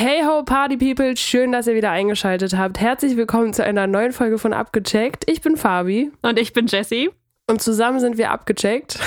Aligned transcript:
Hey 0.00 0.22
ho, 0.24 0.44
Party 0.44 0.76
People, 0.76 1.16
schön, 1.16 1.50
dass 1.50 1.66
ihr 1.66 1.74
wieder 1.74 1.90
eingeschaltet 1.90 2.56
habt. 2.56 2.78
Herzlich 2.78 3.16
willkommen 3.16 3.52
zu 3.52 3.64
einer 3.64 3.88
neuen 3.88 4.12
Folge 4.12 4.38
von 4.38 4.52
Abgecheckt. 4.52 5.28
Ich 5.28 5.40
bin 5.40 5.56
Fabi. 5.56 6.12
Und 6.22 6.38
ich 6.38 6.52
bin 6.52 6.68
Jessie. 6.68 7.10
Und 7.48 7.60
zusammen 7.60 7.98
sind 7.98 8.16
wir 8.16 8.30
abgecheckt 8.30 9.00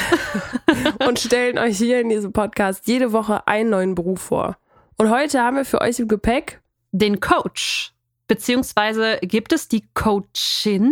und 1.08 1.18
stellen 1.18 1.58
euch 1.58 1.78
hier 1.78 2.02
in 2.02 2.10
diesem 2.10 2.34
Podcast 2.34 2.90
jede 2.90 3.14
Woche 3.14 3.48
einen 3.48 3.70
neuen 3.70 3.96
Beruf 3.96 4.20
vor. 4.20 4.58
Und 4.98 5.10
heute 5.10 5.40
haben 5.40 5.56
wir 5.56 5.64
für 5.64 5.80
euch 5.80 5.98
im 5.98 6.10
Gepäck 6.10 6.60
den 6.92 7.22
Coach. 7.22 7.94
Beziehungsweise 8.28 9.18
gibt 9.22 9.54
es 9.54 9.70
die 9.70 9.86
Coachin? 9.94 10.92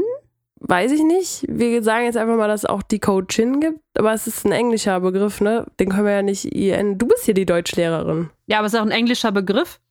Weiß 0.61 0.93
ich 0.93 1.03
nicht. 1.03 1.43
Wir 1.49 1.83
sagen 1.83 2.05
jetzt 2.05 2.15
einfach 2.15 2.37
mal, 2.37 2.47
dass 2.47 2.63
es 2.63 2.69
auch 2.69 2.83
die 2.83 2.99
Coachin 2.99 3.59
gibt. 3.59 3.81
Aber 3.97 4.13
es 4.13 4.27
ist 4.27 4.45
ein 4.45 4.53
englischer 4.53 5.01
Begriff, 5.01 5.41
ne? 5.41 5.65
Den 5.77 5.89
können 5.89 6.05
wir 6.05 6.13
ja 6.13 6.21
nicht 6.21 6.45
IN. 6.45 6.97
Du 6.97 7.05
bist 7.05 7.25
hier 7.25 7.33
die 7.33 7.45
Deutschlehrerin. 7.45 8.29
Ja, 8.47 8.59
aber 8.59 8.67
es 8.67 8.73
ist 8.73 8.79
auch 8.79 8.85
ein 8.85 8.91
englischer 8.91 9.33
Begriff. 9.33 9.81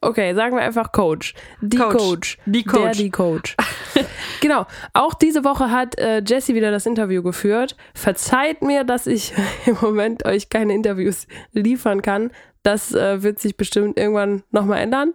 Okay, 0.00 0.34
sagen 0.34 0.54
wir 0.56 0.62
einfach 0.62 0.92
Coach. 0.92 1.34
Die 1.60 1.76
Coach. 1.76 1.96
Coach. 1.96 2.38
Die 2.46 2.64
Coach. 2.64 2.82
Der, 2.82 2.92
die 2.92 3.10
Coach. 3.10 3.56
genau. 4.40 4.66
Auch 4.92 5.14
diese 5.14 5.44
Woche 5.44 5.70
hat 5.70 5.98
äh, 5.98 6.22
Jessie 6.24 6.54
wieder 6.54 6.70
das 6.70 6.86
Interview 6.86 7.22
geführt. 7.22 7.76
Verzeiht 7.94 8.62
mir, 8.62 8.84
dass 8.84 9.06
ich 9.06 9.32
im 9.66 9.76
Moment 9.80 10.24
euch 10.24 10.50
keine 10.50 10.74
Interviews 10.74 11.26
liefern 11.52 12.02
kann. 12.02 12.30
Das 12.62 12.94
äh, 12.94 13.22
wird 13.22 13.40
sich 13.40 13.56
bestimmt 13.56 13.98
irgendwann 13.98 14.44
nochmal 14.50 14.80
ändern. 14.80 15.12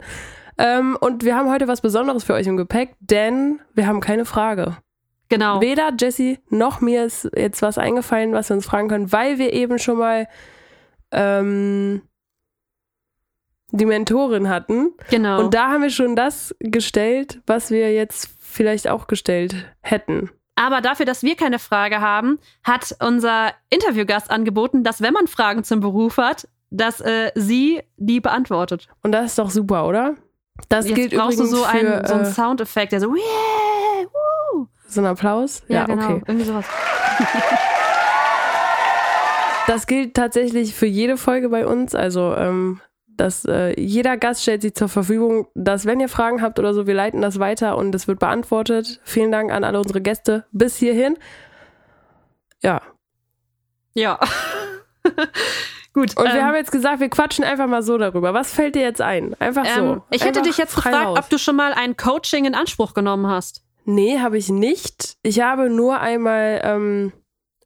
Ähm, 0.57 0.97
und 0.99 1.23
wir 1.23 1.35
haben 1.35 1.49
heute 1.49 1.67
was 1.67 1.81
Besonderes 1.81 2.23
für 2.23 2.33
euch 2.33 2.47
im 2.47 2.57
Gepäck, 2.57 2.95
denn 2.99 3.59
wir 3.73 3.87
haben 3.87 4.01
keine 4.01 4.25
Frage. 4.25 4.77
Genau. 5.29 5.61
Weder 5.61 5.91
Jessie 5.99 6.39
noch 6.49 6.81
mir 6.81 7.05
ist 7.05 7.29
jetzt 7.35 7.61
was 7.61 7.77
eingefallen, 7.77 8.33
was 8.33 8.49
wir 8.49 8.55
uns 8.55 8.65
fragen 8.65 8.87
können, 8.87 9.11
weil 9.11 9.39
wir 9.39 9.53
eben 9.53 9.79
schon 9.79 9.97
mal 9.97 10.27
ähm, 11.11 12.01
die 13.73 13.85
Mentorin 13.85 14.49
hatten. 14.49 14.91
Genau. 15.09 15.39
Und 15.39 15.53
da 15.53 15.71
haben 15.71 15.81
wir 15.81 15.89
schon 15.89 16.15
das 16.15 16.55
gestellt, 16.59 17.41
was 17.47 17.71
wir 17.71 17.91
jetzt 17.91 18.29
vielleicht 18.39 18.87
auch 18.87 19.07
gestellt 19.07 19.55
hätten. 19.81 20.29
Aber 20.55 20.81
dafür, 20.81 21.07
dass 21.07 21.23
wir 21.23 21.35
keine 21.35 21.57
Frage 21.57 21.99
haben, 21.99 22.37
hat 22.63 22.95
unser 23.01 23.51
Interviewgast 23.71 24.29
angeboten, 24.29 24.83
dass 24.83 25.01
wenn 25.01 25.13
man 25.13 25.27
Fragen 25.27 25.63
zum 25.63 25.79
Beruf 25.79 26.17
hat, 26.17 26.47
dass 26.69 27.01
äh, 27.01 27.31
sie 27.33 27.81
die 27.97 28.19
beantwortet. 28.19 28.87
Und 29.01 29.11
das 29.11 29.25
ist 29.25 29.39
doch 29.39 29.49
super, 29.49 29.87
oder? 29.87 30.15
Das 30.69 30.87
Jetzt 30.87 30.95
gilt 30.95 31.15
brauchst 31.15 31.39
übrigens 31.39 31.51
du 31.51 31.57
so 31.57 31.63
für, 31.63 31.69
einen, 31.69 32.05
so 32.05 32.13
einen 32.13 32.23
äh, 32.25 32.31
Soundeffekt, 32.31 32.91
der 32.91 32.99
so, 32.99 33.15
yeah, 33.15 34.05
woo. 34.53 34.67
so 34.87 35.01
ein 35.01 35.07
Applaus. 35.07 35.63
Ja, 35.67 35.85
genau, 35.85 36.03
okay. 36.03 36.21
irgendwie 36.27 36.45
sowas. 36.45 36.65
Das 39.65 39.87
gilt 39.87 40.13
tatsächlich 40.13 40.75
für 40.75 40.85
jede 40.85 41.15
Folge 41.15 41.49
bei 41.49 41.65
uns. 41.65 41.95
Also, 41.95 42.35
ähm, 42.35 42.81
dass 43.17 43.45
äh, 43.45 43.79
jeder 43.79 44.17
Gast 44.17 44.41
stellt 44.41 44.61
sich 44.61 44.75
zur 44.75 44.89
Verfügung, 44.89 45.47
dass 45.55 45.85
wenn 45.85 45.99
ihr 45.99 46.09
Fragen 46.09 46.41
habt 46.41 46.59
oder 46.59 46.73
so, 46.73 46.87
wir 46.87 46.93
leiten 46.93 47.21
das 47.21 47.39
weiter 47.39 47.77
und 47.77 47.93
es 47.95 48.07
wird 48.07 48.19
beantwortet. 48.19 48.99
Vielen 49.03 49.31
Dank 49.31 49.51
an 49.51 49.63
alle 49.63 49.79
unsere 49.79 50.01
Gäste 50.01 50.45
bis 50.51 50.77
hierhin. 50.77 51.17
Ja. 52.61 52.81
Ja. 53.93 54.19
Gut. 55.93 56.17
Und 56.17 56.25
ähm, 56.25 56.33
wir 56.33 56.45
haben 56.45 56.55
jetzt 56.55 56.71
gesagt, 56.71 56.99
wir 56.99 57.09
quatschen 57.09 57.45
einfach 57.45 57.67
mal 57.67 57.83
so 57.83 57.97
darüber. 57.97 58.33
Was 58.33 58.51
fällt 58.51 58.75
dir 58.75 58.81
jetzt 58.81 59.01
ein? 59.01 59.35
Einfach 59.39 59.65
so. 59.65 59.81
ähm, 59.81 60.01
ich 60.09 60.25
hätte 60.25 60.41
dich 60.41 60.57
jetzt 60.57 60.75
gefragt, 60.75 61.05
raus. 61.05 61.19
ob 61.19 61.29
du 61.29 61.37
schon 61.37 61.55
mal 61.55 61.73
ein 61.73 61.95
Coaching 61.95 62.45
in 62.45 62.55
Anspruch 62.55 62.93
genommen 62.93 63.27
hast. 63.27 63.63
Nee, 63.85 64.19
habe 64.19 64.37
ich 64.37 64.49
nicht. 64.49 65.17
Ich 65.21 65.41
habe 65.41 65.69
nur 65.69 65.99
einmal 65.99 66.61
ähm, 66.63 67.13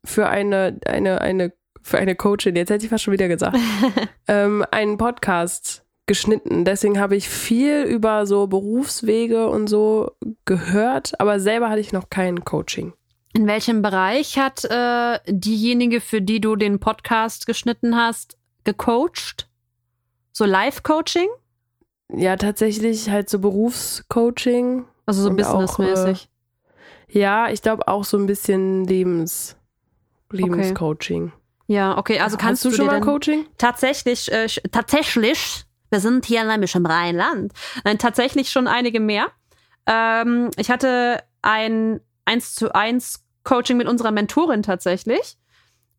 für 0.03 0.27
eine, 0.27 0.79
eine, 0.85 1.21
eine, 1.21 1.53
für 1.87 1.97
eine 1.97 2.15
Coachin, 2.15 2.55
jetzt 2.55 2.69
hätte 2.69 2.83
ich 2.83 2.89
fast 2.89 3.03
schon 3.03 3.13
wieder 3.13 3.27
gesagt, 3.27 3.57
ähm, 4.27 4.65
einen 4.71 4.97
Podcast 4.97 5.85
geschnitten. 6.05 6.65
Deswegen 6.65 6.99
habe 6.99 7.15
ich 7.15 7.29
viel 7.29 7.83
über 7.83 8.25
so 8.25 8.47
Berufswege 8.47 9.47
und 9.49 9.67
so 9.67 10.11
gehört, 10.45 11.19
aber 11.19 11.39
selber 11.39 11.69
hatte 11.69 11.79
ich 11.79 11.93
noch 11.93 12.09
kein 12.09 12.43
Coaching. 12.43 12.93
In 13.33 13.47
welchem 13.47 13.81
Bereich 13.81 14.37
hat 14.37 14.65
äh, 14.65 15.19
diejenige, 15.27 16.01
für 16.01 16.21
die 16.21 16.41
du 16.41 16.55
den 16.55 16.79
Podcast 16.79 17.45
geschnitten 17.45 17.95
hast, 17.95 18.37
gecoacht? 18.63 19.49
So 20.31 20.45
Live-Coaching? 20.45 21.27
Ja, 22.13 22.35
tatsächlich 22.35 23.09
halt 23.09 23.29
so 23.29 23.39
Berufscoaching. 23.39 24.85
Also 25.05 25.23
so 25.23 25.33
businessmäßig. 25.33 26.29
Ja, 27.09 27.49
ich 27.49 27.61
glaube 27.61 27.87
auch 27.87 28.03
so 28.03 28.17
ein 28.17 28.25
bisschen 28.25 28.85
Lebens, 28.85 29.55
Lebenscoaching. 30.31 31.31
Ja, 31.67 31.97
okay. 31.97 32.19
Also 32.19 32.37
kannst 32.37 32.65
Hast 32.65 32.73
du 32.73 32.77
schon 32.77 32.87
mal 32.87 33.01
Coaching? 33.01 33.45
tatsächlich, 33.57 34.31
äh, 34.31 34.47
tatsächlich, 34.71 35.65
wir 35.89 35.99
sind 35.99 36.25
hier 36.25 36.43
nämlich 36.43 36.73
im 36.75 36.85
Rheinland, 36.85 37.53
Nein, 37.83 37.97
tatsächlich 37.97 38.49
schon 38.49 38.67
einige 38.67 38.99
mehr. 38.99 39.27
Ähm, 39.85 40.49
ich 40.57 40.69
hatte 40.71 41.23
ein 41.41 42.01
1 42.25 42.55
zu 42.55 42.73
1 42.73 43.23
Coaching 43.43 43.77
mit 43.77 43.87
unserer 43.87 44.11
Mentorin 44.11 44.63
tatsächlich 44.63 45.37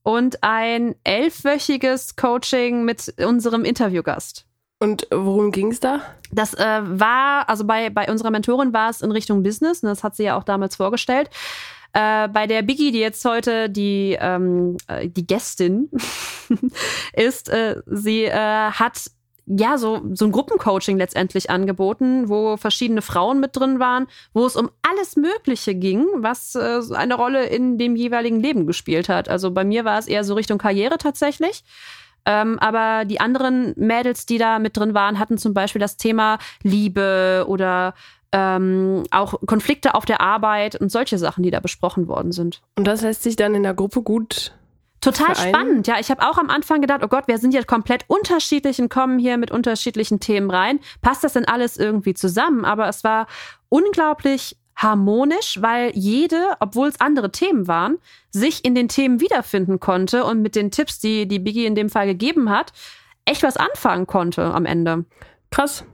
und 0.03 0.43
ein 0.43 0.95
elfwöchiges 1.05 2.17
Coaching 2.17 2.85
mit 2.85 3.15
unserem 3.19 3.65
Interviewgast. 3.65 4.47
Und 4.81 5.07
worum 5.11 5.51
ging 5.51 5.73
es 5.73 5.81
da? 5.81 6.01
Das 6.31 6.55
äh, 6.55 6.81
war, 6.83 7.49
also 7.49 7.65
bei, 7.65 7.91
bei 7.91 8.11
unserer 8.11 8.31
Mentorin 8.31 8.73
war 8.73 8.91
es 8.91 9.01
in 9.01 9.11
Richtung 9.11 9.43
Business, 9.43 9.83
und 9.83 9.89
das 9.89 10.05
hat 10.05 10.15
sie 10.15 10.25
ja 10.25 10.37
auch 10.37 10.45
damals 10.45 10.77
vorgestellt. 10.77 11.31
Äh, 11.99 12.29
bei 12.29 12.47
der 12.47 12.63
Biggie, 12.63 12.93
die 12.93 13.01
jetzt 13.01 13.25
heute 13.25 13.69
die, 13.69 14.17
ähm, 14.21 14.77
äh, 14.87 15.09
die 15.09 15.27
Gästin 15.27 15.91
ist, 17.13 17.49
äh, 17.49 17.83
sie 17.87 18.27
äh, 18.27 18.71
hat 18.71 19.11
ja 19.47 19.79
so, 19.79 20.03
so 20.13 20.27
ein 20.27 20.31
Gruppencoaching 20.31 20.97
letztendlich 20.97 21.51
angeboten, 21.51 22.29
wo 22.29 22.57
verschiedene 22.57 23.03
Frauen 23.03 23.41
mit 23.41 23.57
drin 23.57 23.81
waren, 23.81 24.07
wo 24.33 24.47
es 24.47 24.55
um 24.55 24.71
alles 24.89 25.17
Mögliche 25.17 25.75
ging, 25.75 26.07
was 26.19 26.55
äh, 26.55 26.83
eine 26.95 27.15
Rolle 27.15 27.47
in 27.47 27.79
dem 27.79 27.97
jeweiligen 27.97 28.39
Leben 28.39 28.69
gespielt 28.69 29.09
hat. 29.09 29.29
Also 29.29 29.51
bei 29.51 29.65
mir 29.65 29.85
war 29.85 29.99
es 29.99 30.07
eher 30.07 30.23
so 30.23 30.35
Richtung 30.35 30.59
Karriere 30.59 30.99
tatsächlich. 30.99 31.65
Ähm, 32.27 32.61
aber 32.61 33.07
die 33.07 33.21
anderen 33.21 33.73
Mädels, 33.77 34.25
die 34.25 34.39
da 34.39 34.61
mit 34.61 34.77
drin 34.77 34.95
waren, 34.95 35.19
hatten 35.19 35.39
zum 35.39 35.53
Beispiel 35.53 35.81
das 35.81 35.97
Thema 35.97 36.39
Liebe 36.63 37.45
oder 37.49 37.95
ähm, 38.33 39.05
auch 39.11 39.35
Konflikte 39.47 39.95
auf 39.95 40.05
der 40.05 40.21
Arbeit 40.21 40.77
und 40.77 40.91
solche 40.91 41.19
Sachen, 41.19 41.43
die 41.43 41.51
da 41.51 41.61
besprochen 41.61 42.09
worden 42.09 42.33
sind. 42.33 42.61
Und 42.77 42.87
das 42.87 43.03
lässt 43.03 43.23
sich 43.23 43.37
dann 43.37 43.55
in 43.55 43.63
der 43.63 43.75
Gruppe 43.75 44.03
gut. 44.03 44.53
Total 45.01 45.35
Vereinen? 45.35 45.55
spannend. 45.55 45.87
Ja, 45.87 46.01
ich 46.01 46.11
habe 46.11 46.23
auch 46.23 46.39
am 46.39 46.51
Anfang 46.51 46.81
gedacht, 46.81 47.03
oh 47.05 47.09
Gott, 47.09 47.29
wir 47.29 47.39
sind 47.39 47.55
jetzt 47.55 47.69
komplett 47.69 48.05
unterschiedlich 48.09 48.81
und 48.81 48.89
kommen 48.89 49.19
hier 49.19 49.39
mit 49.39 49.51
unterschiedlichen 49.51 50.19
Themen 50.19 50.51
rein. 50.51 50.81
Passt 51.03 51.23
das 51.23 51.35
denn 51.35 51.47
alles 51.47 51.77
irgendwie 51.77 52.15
zusammen? 52.15 52.65
Aber 52.65 52.89
es 52.89 53.05
war 53.05 53.29
unglaublich 53.69 54.57
harmonisch, 54.75 55.59
weil 55.61 55.93
jede, 55.95 56.57
obwohl 56.61 56.89
es 56.89 57.01
andere 57.01 57.31
Themen 57.31 57.67
waren, 57.69 57.99
sich 58.31 58.65
in 58.65 58.75
den 58.75 58.89
Themen 58.89 59.21
wiederfinden 59.21 59.81
konnte 59.81 60.25
und 60.25 60.43
mit 60.43 60.55
den 60.55 60.71
Tipps, 60.71 60.99
die 60.99 61.27
die 61.27 61.39
Biggie 61.39 61.67
in 61.67 61.75
dem 61.75 61.91
Fall 61.91 62.07
gegeben 62.07 62.51
hat, 62.51 62.73
echt 63.25 63.43
was 63.43 63.57
anfangen 63.57 64.07
konnte 64.07 64.43
am 64.43 64.67
Ende. 64.67 65.05
Krass. 65.51 65.85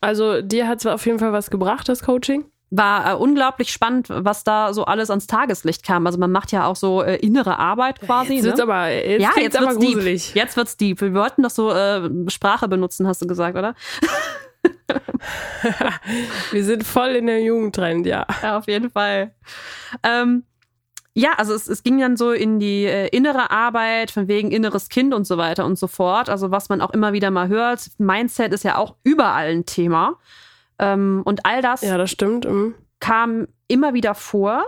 Also 0.00 0.42
dir 0.42 0.66
hat 0.66 0.78
es 0.78 0.86
auf 0.86 1.06
jeden 1.06 1.18
Fall 1.18 1.32
was 1.32 1.50
gebracht, 1.50 1.88
das 1.88 2.02
Coaching. 2.02 2.44
War 2.72 3.12
äh, 3.12 3.16
unglaublich 3.16 3.72
spannend, 3.72 4.06
was 4.10 4.44
da 4.44 4.72
so 4.72 4.84
alles 4.84 5.10
ans 5.10 5.26
Tageslicht 5.26 5.84
kam. 5.84 6.06
Also 6.06 6.18
man 6.18 6.30
macht 6.30 6.52
ja 6.52 6.66
auch 6.66 6.76
so 6.76 7.02
äh, 7.02 7.16
innere 7.16 7.58
Arbeit 7.58 8.00
quasi. 8.00 8.34
Jetzt 8.34 8.44
wird's 8.44 8.58
ne? 8.58 8.62
aber, 8.62 8.90
jetzt 8.90 9.22
ja, 9.22 9.30
jetzt 9.42 9.56
aber 9.56 9.72
wird's 9.72 9.84
gruselig. 9.84 10.26
deep. 10.28 10.36
Jetzt 10.36 10.56
wird's 10.56 10.76
deep. 10.76 11.00
Wir 11.00 11.12
wollten 11.14 11.42
doch 11.42 11.50
so 11.50 11.72
äh, 11.72 12.08
Sprache 12.28 12.68
benutzen, 12.68 13.08
hast 13.08 13.22
du 13.22 13.26
gesagt, 13.26 13.58
oder? 13.58 13.74
Wir 16.52 16.64
sind 16.64 16.84
voll 16.84 17.10
in 17.10 17.26
der 17.26 17.42
Jugendtrend, 17.42 18.06
ja. 18.06 18.26
Ja, 18.42 18.58
auf 18.58 18.68
jeden 18.68 18.90
Fall. 18.90 19.34
Ähm, 20.02 20.44
ja, 21.14 21.32
also 21.36 21.54
es, 21.54 21.66
es 21.68 21.82
ging 21.82 21.98
dann 21.98 22.16
so 22.16 22.32
in 22.32 22.60
die 22.60 22.84
äh, 22.84 23.08
innere 23.08 23.50
Arbeit, 23.50 24.10
von 24.10 24.28
wegen 24.28 24.52
inneres 24.52 24.88
Kind 24.88 25.12
und 25.12 25.26
so 25.26 25.38
weiter 25.38 25.64
und 25.64 25.78
so 25.78 25.86
fort. 25.88 26.28
Also 26.28 26.50
was 26.50 26.68
man 26.68 26.80
auch 26.80 26.90
immer 26.90 27.12
wieder 27.12 27.30
mal 27.30 27.48
hört. 27.48 27.80
Mindset 27.98 28.52
ist 28.52 28.64
ja 28.64 28.76
auch 28.76 28.94
überall 29.02 29.50
ein 29.50 29.66
Thema. 29.66 30.18
Ähm, 30.78 31.22
und 31.24 31.44
all 31.46 31.62
das 31.62 31.82
Ja, 31.82 31.98
das 31.98 32.10
stimmt. 32.10 32.44
mhm. 32.44 32.74
kam 33.00 33.48
immer 33.66 33.92
wieder 33.92 34.14
vor 34.14 34.64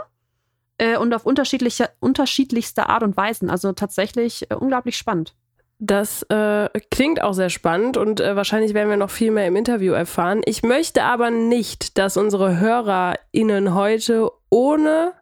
äh, 0.78 0.96
und 0.96 1.14
auf 1.14 1.24
unterschiedliche, 1.26 1.90
unterschiedlichste 2.00 2.88
Art 2.88 3.02
und 3.04 3.16
Weisen. 3.16 3.48
Also 3.48 3.72
tatsächlich 3.72 4.50
äh, 4.50 4.54
unglaublich 4.54 4.96
spannend. 4.96 5.34
Das 5.78 6.22
äh, 6.24 6.68
klingt 6.90 7.22
auch 7.22 7.32
sehr 7.32 7.50
spannend 7.50 7.96
und 7.96 8.20
äh, 8.20 8.36
wahrscheinlich 8.36 8.72
werden 8.72 8.88
wir 8.88 8.96
noch 8.96 9.10
viel 9.10 9.32
mehr 9.32 9.46
im 9.46 9.56
Interview 9.56 9.92
erfahren. 9.92 10.42
Ich 10.44 10.62
möchte 10.62 11.02
aber 11.02 11.30
nicht, 11.30 11.98
dass 11.98 12.16
unsere 12.16 12.60
HörerInnen 12.60 13.74
heute 13.74 14.30
ohne 14.48 15.12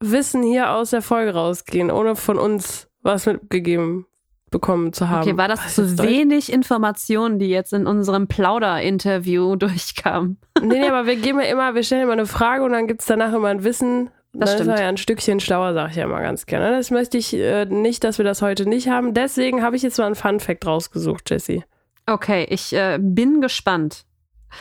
Wissen 0.00 0.42
hier 0.42 0.72
aus 0.72 0.90
der 0.90 1.02
Folge 1.02 1.34
rausgehen, 1.34 1.90
ohne 1.90 2.16
von 2.16 2.38
uns 2.38 2.88
was 3.02 3.26
mitgegeben 3.26 4.06
bekommen 4.50 4.92
zu 4.92 5.08
haben. 5.08 5.22
Okay, 5.22 5.36
war 5.36 5.48
das 5.48 5.74
zu 5.74 5.98
wenig 5.98 6.52
Informationen, 6.52 7.38
die 7.38 7.48
jetzt 7.48 7.72
in 7.72 7.86
unserem 7.86 8.28
Plauder-Interview 8.28 9.56
durchkamen? 9.56 10.38
Nee, 10.60 10.80
nee, 10.80 10.88
aber 10.88 11.06
wir 11.06 11.16
geben 11.16 11.40
ja 11.40 11.46
immer, 11.46 11.74
wir 11.74 11.82
stellen 11.82 12.02
immer 12.02 12.12
eine 12.12 12.26
Frage 12.26 12.64
und 12.64 12.72
dann 12.72 12.86
gibt 12.86 13.02
es 13.02 13.06
danach 13.06 13.32
immer 13.32 13.48
ein 13.48 13.64
Wissen. 13.64 14.10
Das 14.32 14.50
dann 14.50 14.58
stimmt. 14.58 14.74
ist 14.74 14.80
ja 14.80 14.88
ein 14.88 14.96
Stückchen 14.96 15.40
schlauer, 15.40 15.72
sage 15.74 15.90
ich 15.90 15.96
ja 15.96 16.04
immer 16.04 16.20
ganz 16.20 16.46
gerne. 16.46 16.72
Das 16.72 16.90
möchte 16.90 17.18
ich 17.18 17.34
äh, 17.34 17.64
nicht, 17.64 18.04
dass 18.04 18.18
wir 18.18 18.24
das 18.24 18.42
heute 18.42 18.68
nicht 18.68 18.88
haben. 18.88 19.14
Deswegen 19.14 19.62
habe 19.62 19.76
ich 19.76 19.82
jetzt 19.82 19.98
mal 19.98 20.06
einen 20.06 20.14
Fun-Fact 20.14 20.66
rausgesucht, 20.66 21.30
Jessie. 21.30 21.64
Okay, 22.06 22.46
ich 22.48 22.72
äh, 22.72 22.98
bin 23.00 23.40
gespannt. 23.40 24.04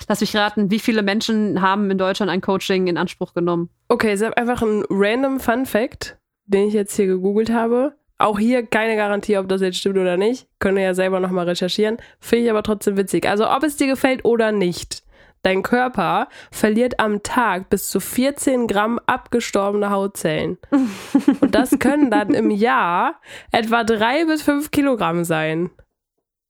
Lass 0.08 0.22
mich 0.22 0.36
raten, 0.36 0.72
wie 0.72 0.80
viele 0.80 1.04
Menschen 1.04 1.62
haben 1.62 1.90
in 1.92 1.98
Deutschland 1.98 2.32
ein 2.32 2.42
Coaching 2.42 2.88
in 2.88 2.98
Anspruch 2.98 3.34
genommen? 3.34 3.70
Okay, 3.88 4.12
es 4.12 4.22
ist 4.22 4.38
einfach 4.38 4.62
ein 4.62 4.84
random 4.90 5.40
Fun 5.40 5.66
Fact, 5.66 6.18
den 6.46 6.68
ich 6.68 6.74
jetzt 6.74 6.96
hier 6.96 7.08
gegoogelt 7.08 7.52
habe. 7.52 7.96
Auch 8.20 8.40
hier 8.40 8.66
keine 8.66 8.96
Garantie, 8.96 9.38
ob 9.38 9.48
das 9.48 9.62
jetzt 9.62 9.78
stimmt 9.78 9.98
oder 9.98 10.18
nicht. 10.18 10.48
Könnt 10.60 10.78
ihr 10.78 10.84
ja 10.84 10.94
selber 10.94 11.20
nochmal 11.20 11.48
recherchieren. 11.48 11.98
Finde 12.20 12.46
ich 12.46 12.50
aber 12.50 12.64
trotzdem 12.64 12.98
witzig. 12.98 13.28
Also 13.28 13.50
ob 13.50 13.64
es 13.64 13.78
dir 13.78 13.88
gefällt 13.88 14.26
oder 14.26 14.52
nicht. 14.52 15.04
Dein 15.44 15.62
Körper 15.62 16.28
verliert 16.52 17.00
am 17.00 17.22
Tag 17.22 17.70
bis 17.70 17.90
zu 17.90 18.00
14 18.00 18.68
Gramm 18.68 19.00
abgestorbene 19.06 19.92
Hautzellen. 19.92 20.58
Und 21.42 21.54
das 21.54 21.78
können 21.80 22.10
dann 22.10 22.34
im 22.34 22.50
Jahr 22.50 23.22
etwa 23.52 23.84
drei 23.84 24.26
bis 24.26 24.42
fünf 24.42 24.72
Kilogramm 24.72 25.24
sein. 25.24 25.70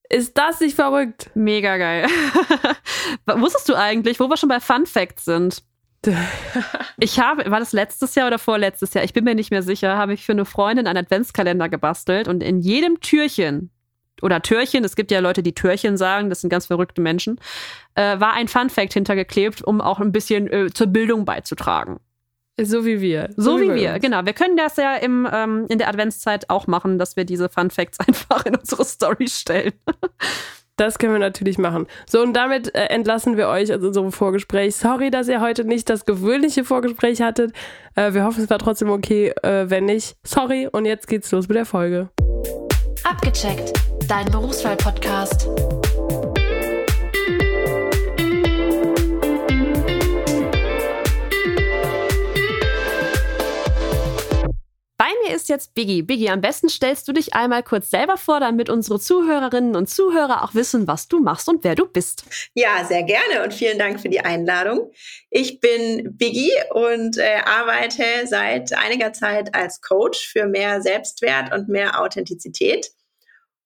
Ist 0.09 0.37
das 0.37 0.59
nicht 0.61 0.75
verrückt? 0.75 1.29
Mega 1.35 1.77
geil. 1.77 2.07
Wusstest 3.25 3.67
du 3.67 3.75
eigentlich, 3.75 4.19
wo 4.19 4.29
wir 4.29 4.37
schon 4.37 4.49
bei 4.49 4.59
Fun 4.59 4.85
Facts 4.85 5.25
sind? 5.25 5.63
ich 6.99 7.19
habe, 7.19 7.49
war 7.51 7.59
das 7.59 7.73
letztes 7.73 8.15
Jahr 8.15 8.27
oder 8.27 8.39
vorletztes 8.39 8.93
Jahr? 8.93 9.03
Ich 9.03 9.13
bin 9.13 9.23
mir 9.23 9.35
nicht 9.35 9.51
mehr 9.51 9.63
sicher, 9.63 9.97
habe 9.97 10.13
ich 10.13 10.25
für 10.25 10.31
eine 10.31 10.45
Freundin 10.45 10.87
einen 10.87 10.97
Adventskalender 10.97 11.69
gebastelt 11.69 12.27
und 12.27 12.43
in 12.43 12.59
jedem 12.61 12.99
Türchen 13.01 13.71
oder 14.21 14.41
Türchen, 14.41 14.83
es 14.83 14.95
gibt 14.95 15.11
ja 15.11 15.19
Leute, 15.19 15.43
die 15.43 15.53
Türchen 15.53 15.97
sagen, 15.97 16.29
das 16.29 16.41
sind 16.41 16.49
ganz 16.49 16.65
verrückte 16.65 17.01
Menschen, 17.01 17.39
äh, 17.95 18.19
war 18.19 18.33
ein 18.33 18.47
Fun 18.47 18.69
Fact 18.69 18.93
hintergeklebt, 18.93 19.61
um 19.61 19.81
auch 19.81 19.99
ein 19.99 20.11
bisschen 20.11 20.51
äh, 20.51 20.71
zur 20.73 20.87
Bildung 20.87 21.25
beizutragen. 21.25 21.99
So 22.59 22.85
wie 22.85 23.01
wir. 23.01 23.29
So, 23.35 23.51
so 23.51 23.59
wie, 23.59 23.69
wie 23.69 23.75
wir, 23.75 23.93
uns. 23.93 24.01
genau. 24.01 24.25
Wir 24.25 24.33
können 24.33 24.57
das 24.57 24.77
ja 24.77 24.95
im, 24.95 25.27
ähm, 25.31 25.65
in 25.69 25.77
der 25.77 25.89
Adventszeit 25.89 26.49
auch 26.49 26.67
machen, 26.67 26.97
dass 26.97 27.15
wir 27.15 27.23
diese 27.25 27.49
Fun 27.49 27.69
Facts 27.69 27.99
einfach 28.07 28.45
in 28.45 28.55
unsere 28.55 28.83
Story 28.83 29.27
stellen. 29.27 29.73
Das 30.75 30.99
können 30.99 31.13
wir 31.13 31.19
natürlich 31.19 31.57
machen. 31.57 31.87
So, 32.07 32.21
und 32.21 32.33
damit 32.33 32.73
äh, 32.75 32.85
entlassen 32.85 33.35
wir 33.35 33.47
euch 33.47 33.73
aus 33.73 33.81
unserem 33.81 34.11
Vorgespräch. 34.11 34.75
Sorry, 34.75 35.09
dass 35.09 35.27
ihr 35.27 35.41
heute 35.41 35.65
nicht 35.65 35.89
das 35.89 36.05
gewöhnliche 36.05 36.63
Vorgespräch 36.63 37.19
hattet. 37.21 37.51
Äh, 37.95 38.13
wir 38.13 38.23
hoffen, 38.23 38.43
es 38.43 38.49
war 38.49 38.59
trotzdem 38.59 38.91
okay. 38.91 39.33
Äh, 39.41 39.71
wenn 39.71 39.85
nicht, 39.85 40.15
sorry. 40.23 40.67
Und 40.71 40.85
jetzt 40.85 41.07
geht's 41.07 41.31
los 41.31 41.47
mit 41.47 41.57
der 41.57 41.65
Folge. 41.65 42.09
Abgecheckt, 43.03 43.73
dein 44.07 44.29
Berufswahl-Podcast. 44.29 45.47
Ist 55.33 55.49
jetzt 55.49 55.73
Biggie. 55.73 56.01
Biggie, 56.01 56.29
am 56.29 56.41
besten 56.41 56.69
stellst 56.69 57.07
du 57.07 57.13
dich 57.13 57.33
einmal 57.33 57.63
kurz 57.63 57.89
selber 57.89 58.17
vor, 58.17 58.39
damit 58.39 58.69
unsere 58.69 58.99
Zuhörerinnen 58.99 59.75
und 59.75 59.89
Zuhörer 59.89 60.43
auch 60.43 60.55
wissen, 60.55 60.87
was 60.87 61.07
du 61.07 61.19
machst 61.19 61.49
und 61.49 61.63
wer 61.63 61.75
du 61.75 61.87
bist. 61.87 62.23
Ja, 62.53 62.85
sehr 62.85 63.03
gerne 63.03 63.43
und 63.43 63.53
vielen 63.53 63.79
Dank 63.79 63.99
für 63.99 64.09
die 64.09 64.21
Einladung. 64.21 64.91
Ich 65.29 65.59
bin 65.59 66.17
Biggie 66.17 66.53
und 66.71 67.17
äh, 67.17 67.41
arbeite 67.45 68.03
seit 68.25 68.73
einiger 68.73 69.13
Zeit 69.13 69.53
als 69.55 69.81
Coach 69.81 70.27
für 70.27 70.47
mehr 70.47 70.81
Selbstwert 70.81 71.53
und 71.53 71.69
mehr 71.69 72.01
Authentizität 72.01 72.91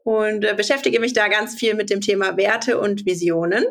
und 0.04 0.44
äh, 0.44 0.54
beschäftige 0.56 1.00
mich 1.00 1.14
da 1.14 1.28
ganz 1.28 1.56
viel 1.56 1.76
mit 1.76 1.90
dem 1.90 2.02
Thema 2.02 2.38
Werte 2.38 2.80
und 2.80 3.06
Visionen. 3.06 3.66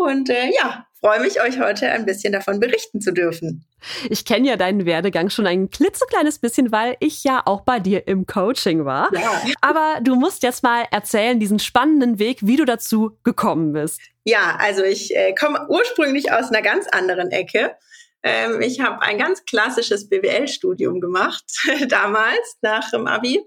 Und 0.00 0.30
äh, 0.30 0.50
ja, 0.54 0.86
freue 0.98 1.20
mich, 1.20 1.42
euch 1.42 1.60
heute 1.60 1.90
ein 1.90 2.06
bisschen 2.06 2.32
davon 2.32 2.58
berichten 2.58 3.02
zu 3.02 3.12
dürfen. 3.12 3.66
Ich 4.08 4.24
kenne 4.24 4.48
ja 4.48 4.56
deinen 4.56 4.86
Werdegang 4.86 5.28
schon 5.28 5.46
ein 5.46 5.68
klitzekleines 5.68 6.38
bisschen, 6.38 6.72
weil 6.72 6.96
ich 7.00 7.22
ja 7.22 7.42
auch 7.44 7.62
bei 7.62 7.80
dir 7.80 8.08
im 8.08 8.26
Coaching 8.26 8.86
war. 8.86 9.12
Ja. 9.12 9.42
Aber 9.60 10.00
du 10.02 10.14
musst 10.14 10.42
jetzt 10.42 10.62
mal 10.62 10.86
erzählen, 10.90 11.38
diesen 11.38 11.58
spannenden 11.58 12.18
Weg, 12.18 12.38
wie 12.40 12.56
du 12.56 12.64
dazu 12.64 13.18
gekommen 13.24 13.74
bist. 13.74 14.00
Ja, 14.24 14.56
also 14.58 14.82
ich 14.82 15.14
äh, 15.14 15.34
komme 15.34 15.66
ursprünglich 15.68 16.32
aus 16.32 16.48
einer 16.50 16.62
ganz 16.62 16.86
anderen 16.88 17.30
Ecke. 17.30 17.76
Ähm, 18.22 18.62
ich 18.62 18.80
habe 18.80 19.02
ein 19.02 19.18
ganz 19.18 19.44
klassisches 19.44 20.08
BWL-Studium 20.08 21.00
gemacht, 21.00 21.44
damals 21.88 22.56
nach 22.62 22.90
dem 22.90 23.06
Abi 23.06 23.40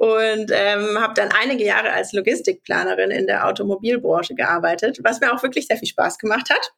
und 0.00 0.50
ähm, 0.50 0.98
habe 0.98 1.12
dann 1.12 1.28
einige 1.30 1.62
Jahre 1.62 1.92
als 1.92 2.14
Logistikplanerin 2.14 3.10
in 3.10 3.26
der 3.26 3.46
Automobilbranche 3.46 4.34
gearbeitet, 4.34 4.98
was 5.02 5.20
mir 5.20 5.30
auch 5.30 5.42
wirklich 5.42 5.66
sehr 5.66 5.76
viel 5.76 5.88
Spaß 5.88 6.16
gemacht 6.16 6.48
hat. 6.48 6.72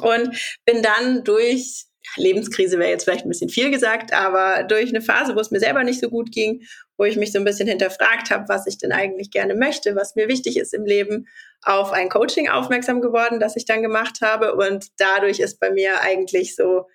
Und 0.00 0.60
bin 0.64 0.80
dann 0.80 1.24
durch 1.24 1.86
Lebenskrise 2.16 2.78
wäre 2.78 2.90
jetzt 2.90 3.02
vielleicht 3.02 3.26
ein 3.26 3.30
bisschen 3.30 3.48
viel 3.48 3.72
gesagt, 3.72 4.12
aber 4.12 4.62
durch 4.62 4.90
eine 4.90 5.02
Phase, 5.02 5.34
wo 5.34 5.40
es 5.40 5.50
mir 5.50 5.58
selber 5.58 5.82
nicht 5.82 6.00
so 6.00 6.08
gut 6.08 6.30
ging, 6.30 6.62
wo 6.96 7.02
ich 7.02 7.16
mich 7.16 7.32
so 7.32 7.38
ein 7.40 7.44
bisschen 7.44 7.66
hinterfragt 7.66 8.30
habe, 8.30 8.48
was 8.48 8.64
ich 8.68 8.78
denn 8.78 8.92
eigentlich 8.92 9.32
gerne 9.32 9.56
möchte, 9.56 9.96
was 9.96 10.14
mir 10.14 10.28
wichtig 10.28 10.56
ist 10.56 10.72
im 10.72 10.84
Leben, 10.84 11.26
auf 11.62 11.90
ein 11.90 12.08
Coaching 12.08 12.48
aufmerksam 12.48 13.00
geworden, 13.00 13.40
das 13.40 13.56
ich 13.56 13.64
dann 13.64 13.82
gemacht 13.82 14.20
habe. 14.22 14.54
Und 14.54 14.86
dadurch 14.98 15.40
ist 15.40 15.58
bei 15.58 15.72
mir 15.72 16.00
eigentlich 16.00 16.54
so 16.54 16.86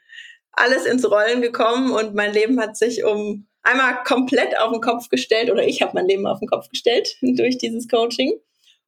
alles 0.54 0.86
ins 0.86 1.10
Rollen 1.12 1.42
gekommen 1.42 1.92
und 1.92 2.16
mein 2.16 2.32
Leben 2.32 2.62
hat 2.62 2.78
sich 2.78 3.04
um 3.04 3.48
einmal 3.66 4.04
komplett 4.04 4.58
auf 4.58 4.72
den 4.72 4.82
Kopf 4.82 5.10
gestellt 5.10 5.52
oder 5.52 5.64
ich 5.64 5.82
habe 5.82 5.92
mein 5.96 6.08
Leben 6.08 6.28
auf 6.28 6.40
den 6.40 6.48
Kopf 6.48 6.70
gestellt 6.70 7.16
durch 7.22 7.58
dieses 7.58 7.88
Coaching. 7.88 8.34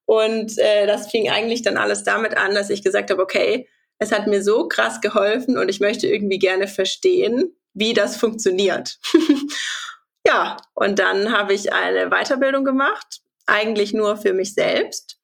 Und 0.06 0.58
äh, 0.58 0.88
das 0.88 1.12
fing 1.12 1.30
eigentlich 1.30 1.64
dann 1.64 1.76
alles 1.78 2.04
damit 2.04 2.38
an, 2.38 2.56
dass 2.56 2.70
ich 2.70 2.84
gesagt 2.84 3.12
habe, 3.12 3.22
okay, 3.22 3.68
es 4.00 4.12
hat 4.12 4.28
mir 4.28 4.42
so 4.42 4.68
krass 4.68 5.02
geholfen 5.02 5.58
und 5.58 5.70
ich 5.70 5.80
möchte 5.80 6.08
irgendwie 6.08 6.40
gerne 6.40 6.68
verstehen, 6.68 7.56
wie 7.74 7.94
das 7.94 8.16
funktioniert. 8.16 9.00
ja, 10.26 10.58
und 10.76 11.00
dann 11.00 11.36
habe 11.36 11.54
ich 11.54 11.74
eine 11.74 12.10
Weiterbildung 12.10 12.64
gemacht, 12.64 13.22
eigentlich 13.48 13.94
nur 13.94 14.18
für 14.18 14.34
mich 14.34 14.54
selbst 14.54 15.17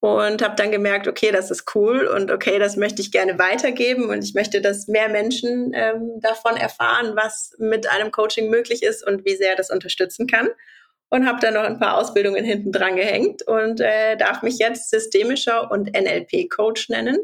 und 0.00 0.42
habe 0.42 0.56
dann 0.56 0.70
gemerkt, 0.70 1.06
okay, 1.06 1.30
das 1.30 1.50
ist 1.50 1.74
cool 1.74 2.06
und 2.06 2.30
okay, 2.30 2.58
das 2.58 2.76
möchte 2.76 3.02
ich 3.02 3.12
gerne 3.12 3.38
weitergeben 3.38 4.08
und 4.08 4.24
ich 4.24 4.34
möchte, 4.34 4.62
dass 4.62 4.88
mehr 4.88 5.10
Menschen 5.10 5.72
ähm, 5.74 6.20
davon 6.20 6.56
erfahren, 6.56 7.16
was 7.16 7.54
mit 7.58 7.86
einem 7.86 8.10
Coaching 8.10 8.48
möglich 8.48 8.82
ist 8.82 9.06
und 9.06 9.26
wie 9.26 9.36
sehr 9.36 9.56
das 9.56 9.70
unterstützen 9.70 10.26
kann. 10.26 10.48
Und 11.12 11.26
habe 11.26 11.40
dann 11.40 11.54
noch 11.54 11.64
ein 11.64 11.80
paar 11.80 11.98
Ausbildungen 11.98 12.44
hinten 12.44 12.70
dran 12.70 12.94
gehängt 12.94 13.42
und 13.42 13.80
äh, 13.80 14.16
darf 14.16 14.42
mich 14.42 14.58
jetzt 14.58 14.90
systemischer 14.90 15.70
und 15.70 15.90
NLP-Coach 15.92 16.88
nennen, 16.88 17.18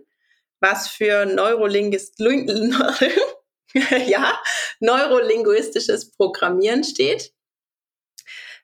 was 0.61 0.89
für 0.89 1.25
Neurolinguist 1.25 2.19
ja, 4.07 4.41
neurolinguistisches 4.81 6.11
Programmieren 6.11 6.83
steht. 6.83 7.33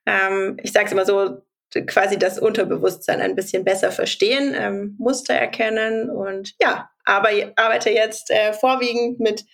Ähm, 0.06 0.56
ich 0.62 0.73
sage 0.73 0.87
es 0.87 0.93
immer 0.93 1.06
so, 1.06 1.43
quasi 1.86 2.19
das 2.19 2.38
Unterbewusstsein 2.38 3.20
ein 3.20 3.34
bisschen 3.34 3.64
besser 3.64 3.92
verstehen, 3.92 4.54
ähm, 4.56 4.96
Muster 4.98 5.34
erkennen 5.34 6.10
und 6.10 6.55
ja, 6.60 6.91
aber 7.05 7.31
arbeite 7.56 7.91
jetzt 7.91 8.31
äh, 8.31 8.52
vorwiegend 8.52 9.20
mit 9.20 9.44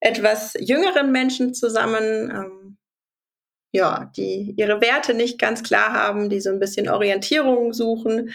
etwas 0.00 0.54
jüngeren 0.58 1.12
Menschen 1.12 1.54
zusammen, 1.54 2.30
ähm, 2.30 2.78
ja, 3.72 4.10
die 4.16 4.54
ihre 4.56 4.80
Werte 4.80 5.14
nicht 5.14 5.38
ganz 5.38 5.62
klar 5.62 5.92
haben, 5.92 6.28
die 6.28 6.40
so 6.40 6.50
ein 6.50 6.58
bisschen 6.58 6.88
Orientierung 6.88 7.72
suchen, 7.72 8.34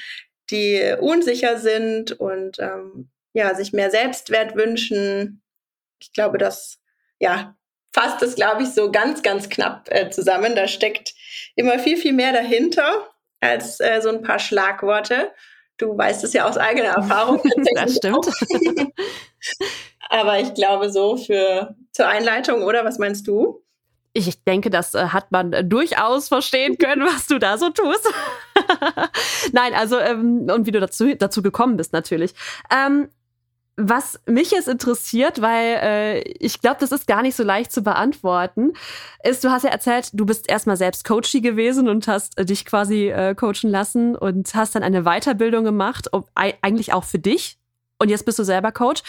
die 0.49 0.95
unsicher 0.99 1.57
sind 1.57 2.13
und 2.13 2.59
ähm, 2.59 3.09
ja, 3.33 3.53
sich 3.53 3.73
mehr 3.73 3.91
Selbstwert 3.91 4.55
wünschen. 4.55 5.43
Ich 5.99 6.13
glaube, 6.13 6.37
das 6.37 6.79
ja, 7.19 7.55
fasst 7.93 8.21
es, 8.21 8.35
glaube 8.35 8.63
ich, 8.63 8.69
so 8.69 8.91
ganz, 8.91 9.23
ganz 9.23 9.49
knapp 9.49 9.89
äh, 9.89 10.09
zusammen. 10.09 10.55
Da 10.55 10.67
steckt 10.67 11.13
immer 11.55 11.79
viel, 11.79 11.97
viel 11.97 12.13
mehr 12.13 12.33
dahinter 12.33 13.09
als 13.39 13.79
äh, 13.79 14.01
so 14.01 14.09
ein 14.09 14.21
paar 14.21 14.39
Schlagworte. 14.39 15.31
Du 15.77 15.97
weißt 15.97 16.23
es 16.23 16.33
ja 16.33 16.47
aus 16.47 16.57
eigener 16.57 16.89
Erfahrung. 16.89 17.41
das 17.75 17.95
stimmt. 17.95 18.27
Aber 20.09 20.39
ich 20.39 20.53
glaube 20.53 20.89
so 20.89 21.17
für 21.17 21.75
zur 21.91 22.07
Einleitung, 22.07 22.63
oder? 22.63 22.83
Was 22.85 22.97
meinst 22.97 23.27
du? 23.27 23.63
Ich 24.13 24.43
denke, 24.45 24.71
das 24.71 24.95
äh, 24.95 25.09
hat 25.09 25.31
man 25.31 25.53
äh, 25.53 25.63
durchaus 25.63 26.29
verstehen 26.29 26.77
können, 26.77 27.05
was 27.05 27.27
du 27.27 27.37
da 27.37 27.57
so 27.57 27.69
tust. 27.69 28.07
Nein, 29.51 29.73
also 29.75 29.99
ähm, 29.99 30.47
und 30.51 30.65
wie 30.65 30.71
du 30.71 30.79
dazu 30.79 31.13
dazu 31.13 31.43
gekommen 31.43 31.77
bist 31.77 31.93
natürlich. 31.93 32.33
Ähm, 32.73 33.09
was 33.77 34.19
mich 34.25 34.51
jetzt 34.51 34.67
interessiert, 34.67 35.39
weil 35.39 35.79
äh, 35.81 36.19
ich 36.39 36.61
glaube, 36.61 36.77
das 36.79 36.91
ist 36.91 37.05
gar 37.05 37.21
nicht 37.21 37.35
so 37.35 37.43
leicht 37.43 37.71
zu 37.71 37.83
beantworten, 37.83 38.73
ist, 39.23 39.43
du 39.43 39.51
hast 39.51 39.63
ja 39.63 39.69
erzählt, 39.69 40.09
du 40.13 40.25
bist 40.25 40.49
erstmal 40.49 40.77
selbst 40.77 41.05
Coachy 41.05 41.41
gewesen 41.41 41.87
und 41.87 42.07
hast 42.07 42.37
äh, 42.39 42.45
dich 42.45 42.65
quasi 42.65 43.09
äh, 43.09 43.35
coachen 43.35 43.69
lassen 43.69 44.15
und 44.15 44.53
hast 44.55 44.73
dann 44.73 44.81
eine 44.81 45.03
Weiterbildung 45.03 45.63
gemacht, 45.63 46.07
ob, 46.11 46.27
eigentlich 46.33 46.91
auch 46.91 47.03
für 47.03 47.19
dich. 47.19 47.59
Und 47.99 48.09
jetzt 48.09 48.25
bist 48.25 48.39
du 48.39 48.43
selber 48.43 48.71
Coach. 48.71 49.03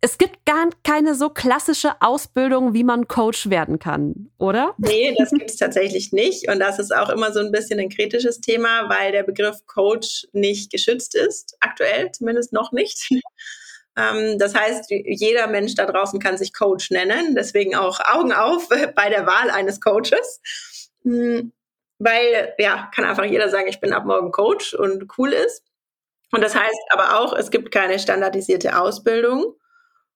Es 0.00 0.18
gibt 0.18 0.44
gar 0.46 0.68
keine 0.82 1.14
so 1.14 1.30
klassische 1.30 1.92
Ausbildung, 2.00 2.74
wie 2.74 2.82
man 2.82 3.06
Coach 3.06 3.50
werden 3.50 3.78
kann, 3.78 4.30
oder? 4.36 4.74
Nee, 4.78 5.14
das 5.16 5.30
gibt 5.38 5.48
es 5.48 5.56
tatsächlich 5.56 6.10
nicht. 6.10 6.48
Und 6.48 6.58
das 6.58 6.80
ist 6.80 6.92
auch 6.92 7.08
immer 7.08 7.32
so 7.32 7.38
ein 7.38 7.52
bisschen 7.52 7.78
ein 7.78 7.88
kritisches 7.88 8.40
Thema, 8.40 8.88
weil 8.88 9.12
der 9.12 9.22
Begriff 9.22 9.64
Coach 9.66 10.26
nicht 10.32 10.72
geschützt 10.72 11.14
ist, 11.14 11.56
aktuell 11.60 12.10
zumindest 12.10 12.52
noch 12.52 12.72
nicht. 12.72 13.08
Ähm, 13.96 14.38
das 14.38 14.54
heißt, 14.54 14.90
jeder 14.90 15.46
Mensch 15.46 15.74
da 15.74 15.86
draußen 15.86 16.20
kann 16.20 16.38
sich 16.38 16.54
Coach 16.54 16.90
nennen. 16.90 17.34
Deswegen 17.34 17.74
auch 17.74 18.00
Augen 18.00 18.32
auf 18.32 18.68
bei 18.94 19.08
der 19.08 19.26
Wahl 19.26 19.50
eines 19.50 19.80
Coaches. 19.80 20.40
Hm, 21.02 21.52
weil 21.98 22.54
ja, 22.58 22.90
kann 22.94 23.04
einfach 23.04 23.24
jeder 23.24 23.48
sagen, 23.48 23.68
ich 23.68 23.80
bin 23.80 23.92
ab 23.92 24.04
morgen 24.04 24.32
Coach 24.32 24.74
und 24.74 25.06
cool 25.18 25.32
ist. 25.32 25.64
Und 26.32 26.42
das 26.42 26.54
heißt 26.54 26.80
aber 26.90 27.20
auch, 27.20 27.34
es 27.34 27.50
gibt 27.50 27.72
keine 27.72 27.98
standardisierte 27.98 28.80
Ausbildung 28.80 29.54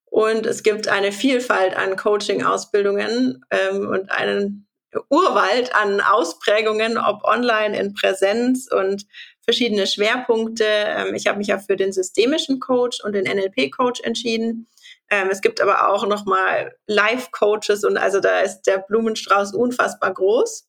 und 0.06 0.46
es 0.46 0.62
gibt 0.62 0.88
eine 0.88 1.12
Vielfalt 1.12 1.76
an 1.76 1.96
Coaching-Ausbildungen 1.96 3.44
ähm, 3.50 3.88
und 3.88 4.10
einen 4.10 4.66
Urwald 5.10 5.74
an 5.74 6.00
Ausprägungen, 6.00 6.96
ob 6.96 7.22
online 7.24 7.78
in 7.78 7.92
Präsenz 7.92 8.68
und 8.72 9.06
verschiedene 9.46 9.86
Schwerpunkte. 9.86 10.64
Ähm, 10.66 11.14
ich 11.14 11.26
habe 11.26 11.38
mich 11.38 11.46
ja 11.46 11.58
für 11.58 11.76
den 11.76 11.92
systemischen 11.92 12.60
Coach 12.60 13.02
und 13.02 13.14
den 13.14 13.24
NLP-Coach 13.24 14.00
entschieden. 14.02 14.66
Ähm, 15.08 15.28
es 15.30 15.40
gibt 15.40 15.60
aber 15.60 15.88
auch 15.88 16.06
nochmal 16.06 16.76
Live-Coaches 16.86 17.84
und 17.84 17.96
also 17.96 18.20
da 18.20 18.40
ist 18.40 18.62
der 18.62 18.78
Blumenstrauß 18.78 19.54
unfassbar 19.54 20.12
groß. 20.12 20.68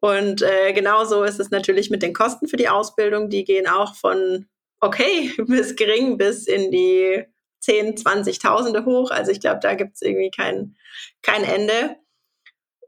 Und 0.00 0.42
äh, 0.42 0.72
genauso 0.72 1.24
ist 1.24 1.40
es 1.40 1.50
natürlich 1.50 1.90
mit 1.90 2.02
den 2.02 2.14
Kosten 2.14 2.48
für 2.48 2.56
die 2.56 2.68
Ausbildung. 2.68 3.28
Die 3.28 3.44
gehen 3.44 3.66
auch 3.66 3.94
von 3.94 4.46
okay 4.80 5.32
bis 5.46 5.76
gering 5.76 6.16
bis 6.16 6.46
in 6.46 6.70
die 6.70 7.24
10, 7.60 7.96
20.000 7.96 8.84
hoch. 8.84 9.10
Also 9.10 9.30
ich 9.30 9.40
glaube, 9.40 9.60
da 9.60 9.74
gibt 9.74 9.96
es 9.96 10.02
irgendwie 10.02 10.30
kein, 10.30 10.76
kein 11.22 11.44
Ende. 11.44 11.96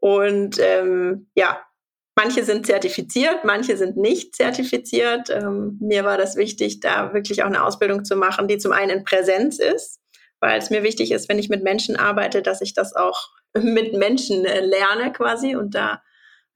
Und 0.00 0.58
ähm, 0.60 1.28
ja, 1.34 1.60
manche 2.18 2.42
sind 2.42 2.66
zertifiziert, 2.66 3.44
manche 3.44 3.76
sind 3.76 3.96
nicht 3.96 4.34
zertifiziert. 4.34 5.30
Ähm, 5.30 5.78
mir 5.80 6.04
war 6.04 6.18
das 6.18 6.34
wichtig, 6.34 6.80
da 6.80 7.14
wirklich 7.14 7.44
auch 7.44 7.46
eine 7.46 7.64
Ausbildung 7.64 8.04
zu 8.04 8.16
machen, 8.16 8.48
die 8.48 8.58
zum 8.58 8.72
einen 8.72 8.90
in 8.90 9.04
Präsenz 9.04 9.60
ist, 9.60 10.00
weil 10.40 10.58
es 10.58 10.68
mir 10.68 10.82
wichtig 10.82 11.12
ist, 11.12 11.28
wenn 11.28 11.38
ich 11.38 11.48
mit 11.48 11.62
Menschen 11.62 11.94
arbeite, 11.94 12.42
dass 12.42 12.60
ich 12.60 12.74
das 12.74 12.92
auch 12.96 13.28
mit 13.54 13.92
Menschen 13.92 14.44
äh, 14.44 14.60
lerne 14.60 15.12
quasi 15.12 15.54
und 15.54 15.76
da 15.76 16.02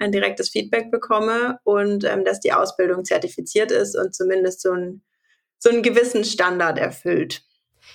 ein 0.01 0.11
direktes 0.11 0.51
Feedback 0.51 0.91
bekomme 0.91 1.61
und 1.63 2.03
ähm, 2.03 2.25
dass 2.25 2.41
die 2.41 2.53
Ausbildung 2.53 3.05
zertifiziert 3.05 3.71
ist 3.71 3.97
und 3.97 4.17
zumindest 4.17 4.63
so, 4.63 4.73
ein, 4.73 5.05
so 5.61 5.71
einen 5.71 5.85
gewissen 5.85 6.25
Standard 6.25 6.77
erfüllt. 6.77 7.45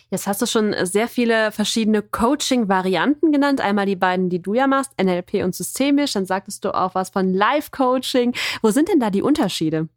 Jetzt 0.10 0.28
hast 0.28 0.42
du 0.42 0.46
schon 0.46 0.74
sehr 0.86 1.08
viele 1.08 1.52
verschiedene 1.52 2.02
Coaching-Varianten 2.02 3.32
genannt. 3.32 3.62
Einmal 3.62 3.86
die 3.86 3.96
beiden, 3.96 4.30
die 4.30 4.42
du 4.42 4.54
ja 4.54 4.68
machst, 4.68 4.92
NLP 5.02 5.44
und 5.44 5.56
systemisch. 5.56 6.14
Dann 6.14 6.26
sagtest 6.26 6.64
du 6.66 6.74
auch 6.74 6.96
was 6.96 7.10
von 7.10 7.34
Live-Coaching. 7.34 8.34
Wo 8.62 8.72
sind 8.72 8.90
denn 8.90 9.00
da 9.00 9.10
die 9.10 9.22
Unterschiede? 9.22 9.90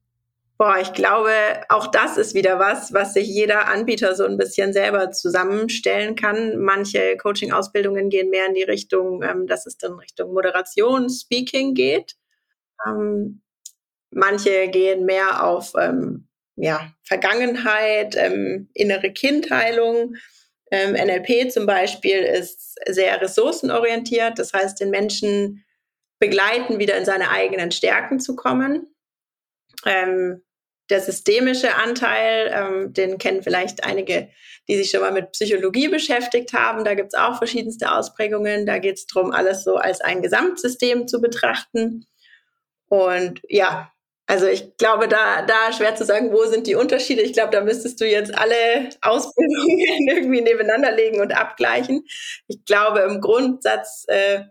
Boah, 0.61 0.77
ich 0.79 0.93
glaube, 0.93 1.33
auch 1.71 1.87
das 1.87 2.19
ist 2.19 2.35
wieder 2.35 2.59
was, 2.59 2.93
was 2.93 3.15
sich 3.15 3.27
jeder 3.27 3.69
Anbieter 3.69 4.15
so 4.15 4.27
ein 4.27 4.37
bisschen 4.37 4.75
selber 4.75 5.11
zusammenstellen 5.11 6.17
kann. 6.17 6.59
Manche 6.59 7.17
Coaching-Ausbildungen 7.17 8.11
gehen 8.11 8.29
mehr 8.29 8.47
in 8.47 8.53
die 8.53 8.65
Richtung, 8.65 9.23
ähm, 9.23 9.47
dass 9.47 9.65
es 9.65 9.79
dann 9.79 9.95
Richtung 9.95 10.35
Moderation, 10.35 11.09
Speaking 11.09 11.73
geht. 11.73 12.17
Ähm, 12.87 13.41
manche 14.11 14.69
gehen 14.69 15.07
mehr 15.07 15.45
auf 15.45 15.73
ähm, 15.79 16.29
ja, 16.57 16.93
Vergangenheit, 17.03 18.17
ähm, 18.17 18.69
innere 18.75 19.13
Kindheilung. 19.13 20.17
Ähm, 20.71 20.93
NLP 20.93 21.51
zum 21.51 21.67
Beispiel 21.67 22.19
ist 22.19 22.77
sehr 22.87 23.21
ressourcenorientiert, 23.21 24.39
das 24.39 24.53
heißt, 24.53 24.81
den 24.81 24.91
Menschen 24.91 25.65
begleiten, 26.19 26.79
wieder 26.79 26.97
in 26.97 27.05
seine 27.05 27.31
eigenen 27.31 27.73
Stärken 27.73 28.21
zu 28.21 28.37
kommen. 28.37 28.95
Ähm, 29.87 30.43
der 30.91 31.01
systemische 31.01 31.77
Anteil, 31.77 32.51
ähm, 32.53 32.93
den 32.93 33.19
kennen 33.19 33.43
vielleicht 33.43 33.85
einige, 33.85 34.29
die 34.69 34.77
sich 34.77 34.91
schon 34.91 35.01
mal 35.01 35.13
mit 35.13 35.33
Psychologie 35.33 35.89
beschäftigt 35.89 36.53
haben. 36.53 36.85
Da 36.85 36.95
gibt 36.95 37.15
es 37.15 37.19
auch 37.19 37.39
verschiedenste 37.39 37.93
Ausprägungen. 37.93 38.67
Da 38.67 38.79
geht 38.79 38.99
es 38.99 39.07
darum, 39.07 39.31
alles 39.31 39.65
so 39.65 39.77
als 39.77 40.01
ein 40.01 40.21
Gesamtsystem 40.21 41.09
zu 41.09 41.21
betrachten. 41.21 42.07
Und 42.89 43.41
ja, 43.49 43.93
also 44.31 44.47
ich 44.47 44.77
glaube, 44.77 45.09
da, 45.09 45.43
da 45.43 45.73
schwer 45.73 45.97
zu 45.97 46.05
sagen, 46.05 46.31
wo 46.31 46.45
sind 46.45 46.69
die 46.69 46.77
Unterschiede. 46.77 47.21
Ich 47.21 47.33
glaube, 47.33 47.51
da 47.51 47.63
müsstest 47.63 48.01
du 48.01 48.07
jetzt 48.07 48.33
alle 48.33 48.91
Ausbildungen 49.03 50.07
irgendwie 50.09 50.41
nebeneinander 50.41 50.93
legen 50.93 51.21
und 51.21 51.37
abgleichen. 51.37 52.05
Ich 52.47 52.65
glaube, 52.65 53.01
im 53.01 53.21
Grundsatz 53.21 54.05
äh, 54.07 54.43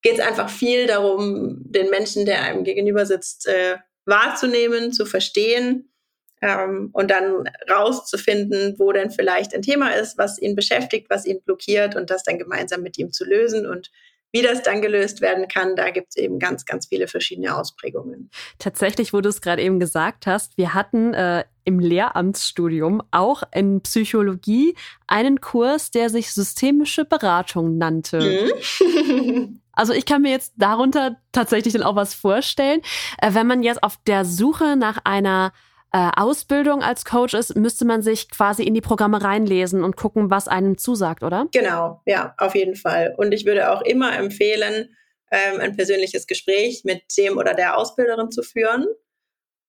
geht 0.00 0.14
es 0.14 0.20
einfach 0.20 0.48
viel 0.48 0.86
darum, 0.86 1.58
den 1.58 1.90
Menschen, 1.90 2.24
der 2.24 2.40
einem 2.40 2.64
gegenüber 2.64 3.04
sitzt, 3.04 3.46
äh, 3.48 3.76
wahrzunehmen, 4.06 4.94
zu 4.94 5.04
verstehen 5.04 5.92
ähm, 6.40 6.88
und 6.94 7.10
dann 7.10 7.44
rauszufinden, 7.70 8.76
wo 8.78 8.92
denn 8.92 9.10
vielleicht 9.10 9.54
ein 9.54 9.60
Thema 9.60 9.90
ist, 9.90 10.16
was 10.16 10.38
ihn 10.38 10.56
beschäftigt, 10.56 11.10
was 11.10 11.26
ihn 11.26 11.42
blockiert 11.42 11.96
und 11.96 12.08
das 12.08 12.22
dann 12.22 12.38
gemeinsam 12.38 12.80
mit 12.80 12.96
ihm 12.96 13.12
zu 13.12 13.26
lösen 13.26 13.66
und 13.66 13.90
wie 14.32 14.42
das 14.42 14.62
dann 14.62 14.80
gelöst 14.80 15.20
werden 15.20 15.46
kann, 15.46 15.76
da 15.76 15.90
gibt 15.90 16.08
es 16.10 16.16
eben 16.16 16.38
ganz, 16.38 16.64
ganz 16.64 16.86
viele 16.86 17.06
verschiedene 17.06 17.56
Ausprägungen. 17.56 18.30
Tatsächlich, 18.58 19.12
wo 19.12 19.20
du 19.20 19.28
es 19.28 19.40
gerade 19.40 19.62
eben 19.62 19.78
gesagt 19.78 20.26
hast, 20.26 20.56
wir 20.56 20.74
hatten 20.74 21.14
äh, 21.14 21.44
im 21.64 21.78
Lehramtsstudium 21.78 23.02
auch 23.10 23.42
in 23.52 23.82
Psychologie 23.82 24.74
einen 25.06 25.40
Kurs, 25.40 25.90
der 25.90 26.10
sich 26.10 26.32
systemische 26.32 27.04
Beratung 27.04 27.78
nannte. 27.78 28.50
Mhm. 28.90 29.58
Also 29.74 29.94
ich 29.94 30.04
kann 30.04 30.20
mir 30.20 30.30
jetzt 30.30 30.52
darunter 30.56 31.16
tatsächlich 31.32 31.72
dann 31.72 31.82
auch 31.82 31.96
was 31.96 32.12
vorstellen. 32.12 32.82
Äh, 33.22 33.32
wenn 33.32 33.46
man 33.46 33.62
jetzt 33.62 33.82
auf 33.82 33.96
der 34.06 34.26
Suche 34.26 34.76
nach 34.76 34.98
einer 35.04 35.52
äh, 35.92 36.10
Ausbildung 36.16 36.82
als 36.82 37.04
Coach 37.04 37.34
ist, 37.34 37.54
müsste 37.54 37.84
man 37.84 38.02
sich 38.02 38.30
quasi 38.30 38.62
in 38.62 38.74
die 38.74 38.80
Programme 38.80 39.22
reinlesen 39.22 39.84
und 39.84 39.96
gucken, 39.96 40.30
was 40.30 40.48
einem 40.48 40.78
zusagt, 40.78 41.22
oder? 41.22 41.48
Genau, 41.52 42.00
ja, 42.06 42.34
auf 42.38 42.54
jeden 42.54 42.76
Fall. 42.76 43.14
Und 43.16 43.32
ich 43.32 43.44
würde 43.44 43.70
auch 43.70 43.82
immer 43.82 44.16
empfehlen, 44.16 44.96
ähm, 45.30 45.60
ein 45.60 45.76
persönliches 45.76 46.26
Gespräch 46.26 46.82
mit 46.84 47.02
dem 47.18 47.36
oder 47.36 47.54
der 47.54 47.76
Ausbilderin 47.76 48.30
zu 48.30 48.42
führen, 48.42 48.86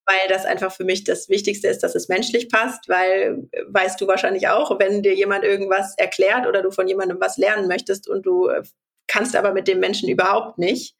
weil 0.06 0.28
das 0.28 0.44
einfach 0.44 0.72
für 0.72 0.84
mich 0.84 1.04
das 1.04 1.28
Wichtigste 1.28 1.68
ist, 1.68 1.82
dass 1.82 1.94
es 1.94 2.08
menschlich 2.08 2.50
passt, 2.50 2.88
weil 2.88 3.46
äh, 3.52 3.62
weißt 3.68 4.00
du 4.00 4.06
wahrscheinlich 4.06 4.48
auch, 4.48 4.78
wenn 4.78 5.02
dir 5.02 5.14
jemand 5.14 5.44
irgendwas 5.44 5.94
erklärt 5.98 6.46
oder 6.46 6.62
du 6.62 6.70
von 6.70 6.88
jemandem 6.88 7.20
was 7.20 7.36
lernen 7.36 7.68
möchtest 7.68 8.08
und 8.08 8.24
du 8.24 8.48
äh, 8.48 8.62
kannst 9.06 9.36
aber 9.36 9.52
mit 9.52 9.68
dem 9.68 9.80
Menschen 9.80 10.08
überhaupt 10.08 10.58
nicht, 10.58 10.96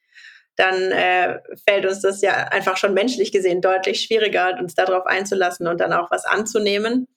dann 0.57 0.93
äh, 0.93 1.41
fällt 1.67 1.87
uns 1.87 2.01
das 2.01 2.21
ja 2.21 2.33
einfach 2.49 2.77
schon 2.77 2.95
menschlich 2.95 3.33
gesehen 3.33 3.61
deutlich 3.61 4.03
schwieriger, 4.03 4.57
uns 4.59 4.75
darauf 4.75 5.07
einzulassen 5.07 5.67
und 5.67 5.81
dann 5.81 5.93
auch 5.93 6.11
was 6.11 6.25
anzunehmen 6.25 7.09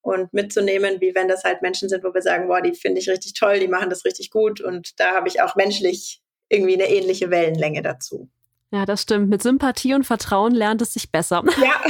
und 0.00 0.32
mitzunehmen, 0.32 1.00
wie 1.00 1.14
wenn 1.14 1.28
das 1.28 1.44
halt 1.44 1.62
Menschen 1.62 1.88
sind, 1.88 2.02
wo 2.02 2.12
wir 2.12 2.22
sagen, 2.22 2.48
boah, 2.48 2.60
die 2.60 2.74
finde 2.74 3.00
ich 3.00 3.08
richtig 3.08 3.34
toll, 3.34 3.60
die 3.60 3.68
machen 3.68 3.90
das 3.90 4.04
richtig 4.04 4.30
gut 4.30 4.60
und 4.60 4.98
da 4.98 5.14
habe 5.14 5.28
ich 5.28 5.40
auch 5.40 5.54
menschlich 5.54 6.22
irgendwie 6.48 6.74
eine 6.74 6.90
ähnliche 6.90 7.30
Wellenlänge 7.30 7.82
dazu. 7.82 8.28
Ja, 8.72 8.86
das 8.86 9.02
stimmt. 9.02 9.28
Mit 9.28 9.42
Sympathie 9.42 9.92
und 9.92 10.04
Vertrauen 10.04 10.54
lernt 10.54 10.80
es 10.80 10.94
sich 10.94 11.12
besser. 11.12 11.44
Ja. 11.62 11.80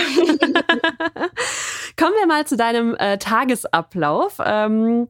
Kommen 1.97 2.15
wir 2.19 2.27
mal 2.27 2.47
zu 2.47 2.57
deinem 2.57 2.97
äh, 2.97 3.19
Tagesablauf. 3.19 4.39
Ähm, 4.45 5.09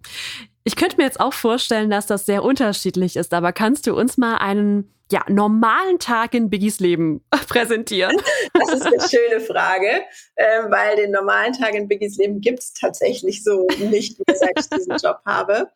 ich 0.65 0.77
könnte 0.77 0.97
mir 0.97 1.05
jetzt 1.05 1.21
auch 1.21 1.33
vorstellen, 1.33 1.91
dass 1.91 2.07
das 2.07 2.27
sehr 2.27 2.45
unterschiedlich 2.45 3.17
ist, 3.17 3.33
aber 3.33 3.53
kannst 3.53 3.87
du 3.87 3.95
uns 3.97 4.19
mal 4.19 4.37
einen 4.37 4.93
ja, 5.13 5.25
normalen 5.29 5.99
Tag 5.99 6.35
in 6.35 6.51
Biggies 6.51 6.81
Leben 6.81 7.25
präsentieren? 7.49 8.17
Das 8.55 8.73
ist 8.75 8.87
eine 8.87 9.01
schöne 9.01 9.41
Frage, 9.41 10.03
äh, 10.37 10.63
weil 10.69 10.97
den 10.97 11.11
normalen 11.11 11.53
Tag 11.53 11.75
in 11.75 11.89
Biggies 11.89 12.17
Leben 12.17 12.41
gibt 12.41 12.61
es 12.61 12.73
tatsächlich 12.73 13.45
so 13.45 13.67
nicht, 13.79 14.19
seit 14.33 14.59
ich 14.59 14.69
diesen 14.69 14.97
Job 14.97 15.21
habe. 15.27 15.71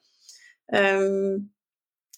Ähm, 0.73 1.53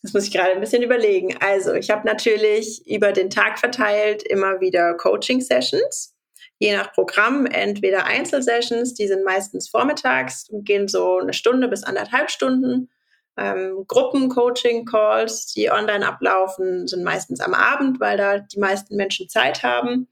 das 0.03 0.13
muss 0.15 0.25
ich 0.25 0.33
gerade 0.33 0.53
ein 0.53 0.61
bisschen 0.61 0.83
überlegen. 0.83 1.37
Also, 1.41 1.75
ich 1.75 1.91
habe 1.91 2.07
natürlich 2.07 2.87
über 2.87 3.13
den 3.13 3.31
Tag 3.31 3.59
verteilt 3.59 4.23
immer 4.23 4.61
wieder 4.61 4.95
Coaching-Sessions 4.95 6.15
je 6.59 6.77
nach 6.77 6.93
Programm 6.93 7.47
entweder 7.47 8.05
Einzelsessions, 8.05 8.95
die 8.95 9.07
sind 9.07 9.25
meistens 9.25 9.69
vormittags, 9.69 10.49
gehen 10.51 10.89
so 10.89 11.19
eine 11.19 11.33
Stunde 11.33 11.69
bis 11.69 11.85
anderthalb 11.85 12.31
Stunden. 12.31 12.91
Ähm, 13.39 13.85
Gruppen-Coaching-Calls, 13.87 15.53
die 15.53 15.71
online 15.71 16.07
ablaufen, 16.07 16.87
sind 16.89 17.05
meistens 17.05 17.41
am 17.41 17.55
Abend, 17.55 18.01
weil 18.01 18.17
da 18.17 18.39
die 18.39 18.59
meisten 18.59 18.97
Menschen 18.97 19.29
Zeit 19.29 19.63
haben. 19.63 20.09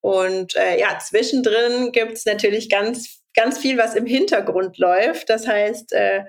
Und 0.00 0.54
äh, 0.56 0.78
ja, 0.78 0.98
zwischendrin 0.98 1.92
gibt 1.92 2.12
es 2.12 2.26
natürlich 2.26 2.68
ganz, 2.68 3.22
ganz 3.34 3.56
viel, 3.56 3.78
was 3.78 3.94
im 3.94 4.06
Hintergrund 4.06 4.76
läuft. 4.78 5.30
Das 5.30 5.46
heißt, 5.46 5.92
äh, 5.92 6.24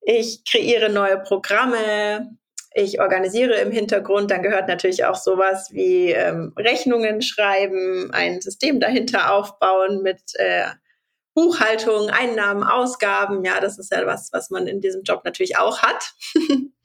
ich 0.00 0.44
kreiere 0.44 0.90
neue 0.90 1.18
Programme, 1.18 2.38
ich 2.74 3.00
organisiere 3.00 3.54
im 3.56 3.70
Hintergrund, 3.70 4.30
dann 4.30 4.42
gehört 4.42 4.68
natürlich 4.68 5.04
auch 5.04 5.14
sowas 5.14 5.68
wie 5.72 6.10
ähm, 6.10 6.52
Rechnungen 6.58 7.22
schreiben, 7.22 8.10
ein 8.12 8.40
System 8.40 8.80
dahinter 8.80 9.32
aufbauen 9.32 10.02
mit 10.02 10.20
äh, 10.34 10.64
Buchhaltung, 11.34 12.10
Einnahmen, 12.10 12.62
Ausgaben. 12.62 13.44
Ja, 13.44 13.60
das 13.60 13.78
ist 13.78 13.92
ja 13.92 14.06
was, 14.06 14.32
was 14.32 14.50
man 14.50 14.66
in 14.66 14.80
diesem 14.80 15.02
Job 15.02 15.22
natürlich 15.24 15.58
auch 15.58 15.82
hat. 15.82 16.14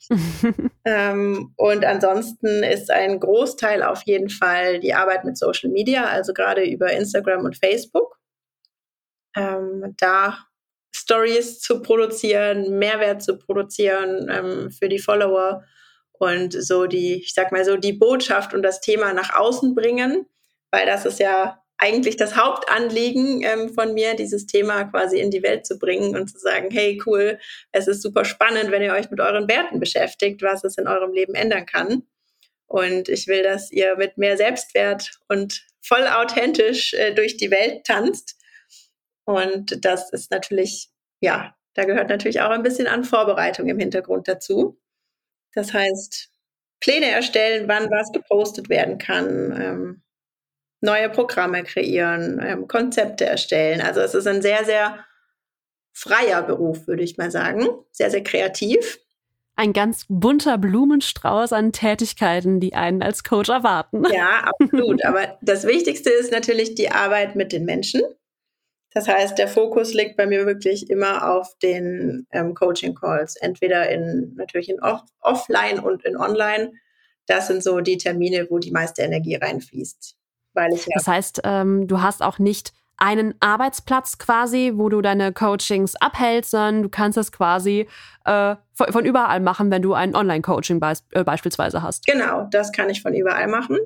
ähm, 0.86 1.54
und 1.56 1.86
ansonsten 1.86 2.64
ist 2.64 2.90
ein 2.90 3.20
Großteil 3.20 3.84
auf 3.84 4.02
jeden 4.04 4.30
Fall 4.30 4.80
die 4.80 4.94
Arbeit 4.94 5.24
mit 5.24 5.38
Social 5.38 5.70
Media, 5.70 6.06
also 6.06 6.34
gerade 6.34 6.64
über 6.64 6.92
Instagram 6.92 7.46
und 7.46 7.58
Facebook. 7.58 8.20
Ähm, 9.36 9.96
da 9.98 10.40
Stories 10.92 11.60
zu 11.60 11.82
produzieren, 11.82 12.80
Mehrwert 12.80 13.22
zu 13.22 13.38
produzieren 13.38 14.28
ähm, 14.32 14.72
für 14.72 14.90
die 14.90 15.00
Follower 15.00 15.64
und 16.14 16.54
so 16.54 16.88
die, 16.88 17.22
ich 17.22 17.34
sag 17.34 17.52
mal 17.52 17.64
so, 17.64 17.78
die 17.78 17.94
Botschaft 17.94 18.54
und 18.54 18.64
das 18.64 18.82
Thema 18.82 19.14
nach 19.14 19.36
außen 19.36 19.76
bringen, 19.76 20.26
weil 20.72 20.86
das 20.88 21.06
ist 21.06 21.20
ja 21.20 21.62
eigentlich 21.80 22.18
das 22.18 22.36
Hauptanliegen 22.36 23.42
ähm, 23.42 23.74
von 23.74 23.94
mir, 23.94 24.14
dieses 24.14 24.46
Thema 24.46 24.84
quasi 24.84 25.20
in 25.20 25.32
die 25.32 25.42
Welt 25.42 25.66
zu 25.66 25.80
bringen 25.80 26.16
und 26.16 26.28
zu 26.28 26.38
sagen, 26.38 26.70
hey, 26.72 27.02
cool, 27.06 27.40
es 27.72 27.88
ist 27.88 28.02
super 28.02 28.26
spannend, 28.26 28.70
wenn 28.70 28.82
ihr 28.82 28.94
euch 28.94 29.10
mit 29.10 29.22
euren 29.22 29.48
Werten 29.48 29.80
beschäftigt, 29.80 30.42
was 30.42 30.64
es 30.66 30.78
in 30.78 30.88
eurem 30.88 31.14
Leben 31.14 31.36
ändern 31.36 31.66
kann. 31.66 32.04
Und 32.68 33.08
ich 33.08 33.28
will, 33.28 33.44
dass 33.44 33.72
ihr 33.72 33.96
mit 33.96 34.18
mehr 34.18 34.38
Selbstwert 34.38 35.12
und 35.30 35.66
voll 35.82 36.06
authentisch 36.06 36.94
äh, 36.94 37.16
durch 37.16 37.38
die 37.38 37.50
Welt 37.50 37.86
tanzt. 37.86 38.38
Und 39.24 39.84
das 39.86 40.12
ist 40.12 40.32
natürlich, 40.32 40.90
ja, 41.22 41.56
da 41.76 41.86
gehört 41.86 42.10
natürlich 42.10 42.42
auch 42.42 42.50
ein 42.50 42.64
bisschen 42.64 42.88
an 42.88 43.06
Vorbereitung 43.06 43.70
im 43.70 43.80
Hintergrund 43.80 44.28
dazu. 44.28 44.78
Das 45.54 45.74
heißt, 45.74 46.30
Pläne 46.82 47.08
erstellen, 47.08 47.70
wann 47.70 47.90
was 47.90 48.12
gepostet 48.12 48.68
werden 48.70 48.98
kann, 48.98 49.62
ähm, 49.62 50.04
neue 50.82 51.10
Programme 51.10 51.64
kreieren, 51.64 52.40
ähm, 52.44 52.68
Konzepte 52.68 53.26
erstellen. 53.26 53.82
Also 53.82 54.02
es 54.02 54.14
ist 54.14 54.28
ein 54.28 54.42
sehr, 54.42 54.66
sehr 54.66 55.06
freier 55.94 56.44
Beruf, 56.44 56.88
würde 56.88 57.04
ich 57.04 57.18
mal 57.18 57.32
sagen. 57.32 57.68
Sehr, 57.92 58.10
sehr 58.10 58.24
kreativ. 58.24 59.00
Ein 59.56 59.74
ganz 59.74 60.06
bunter 60.08 60.58
Blumenstrauß 60.58 61.52
an 61.52 61.74
Tätigkeiten, 61.74 62.62
die 62.62 62.76
einen 62.76 63.02
als 63.04 63.26
Coach 63.26 63.50
erwarten. 63.50 64.06
Ja, 64.14 64.50
absolut. 64.60 65.04
Aber 65.04 65.38
das 65.42 65.66
Wichtigste 65.68 66.10
ist 66.12 66.32
natürlich 66.32 66.76
die 66.76 66.92
Arbeit 66.92 67.36
mit 67.36 67.52
den 67.52 67.66
Menschen. 67.66 68.02
Das 68.94 69.08
heißt, 69.08 69.38
der 69.38 69.50
Fokus 69.50 69.94
liegt 69.94 70.16
bei 70.16 70.26
mir 70.26 70.46
wirklich 70.46 70.90
immer 70.90 71.30
auf 71.30 71.58
den 71.62 72.26
ähm, 72.32 72.56
Coaching-Calls, 72.56 73.36
entweder 73.36 73.90
in 73.90 74.34
natürlich 74.36 74.70
in 74.70 74.82
off 74.82 75.02
offline 75.20 75.80
und 75.80 76.06
in 76.06 76.18
online. 76.18 76.72
Das 77.28 77.48
sind 77.48 77.62
so 77.62 77.82
die 77.82 77.98
Termine, 77.98 78.48
wo 78.50 78.58
die 78.58 78.72
meiste 78.72 79.02
Energie 79.02 79.36
reinfließt. 79.36 80.16
Weil 80.60 80.74
ich 80.74 80.86
ja 80.86 80.92
das 80.94 81.08
heißt, 81.08 81.42
ähm, 81.44 81.88
du 81.88 82.02
hast 82.02 82.22
auch 82.22 82.40
nicht 82.40 82.74
einen 82.98 83.34
Arbeitsplatz 83.40 84.18
quasi, 84.18 84.74
wo 84.76 84.90
du 84.90 85.02
deine 85.02 85.32
Coachings 85.32 85.96
abhältst, 85.96 86.52
sondern 86.52 86.84
du 86.84 86.90
kannst 86.90 87.18
das 87.18 87.32
quasi 87.32 87.88
äh, 88.26 88.56
von, 88.74 88.92
von, 88.92 89.06
überall 89.06 89.40
machen, 89.40 89.72
wenn 89.72 89.82
du 89.82 89.94
ein 89.94 90.16
Online-Coaching 90.16 90.82
be 90.82 90.94
äh, 91.12 91.24
beispielsweise 91.24 91.82
hast. 91.82 92.06
Genau, 92.06 92.48
das 92.52 92.74
kann 92.74 92.90
ich 92.90 93.02
von 93.02 93.14
überall 93.14 93.48
machen 93.48 93.78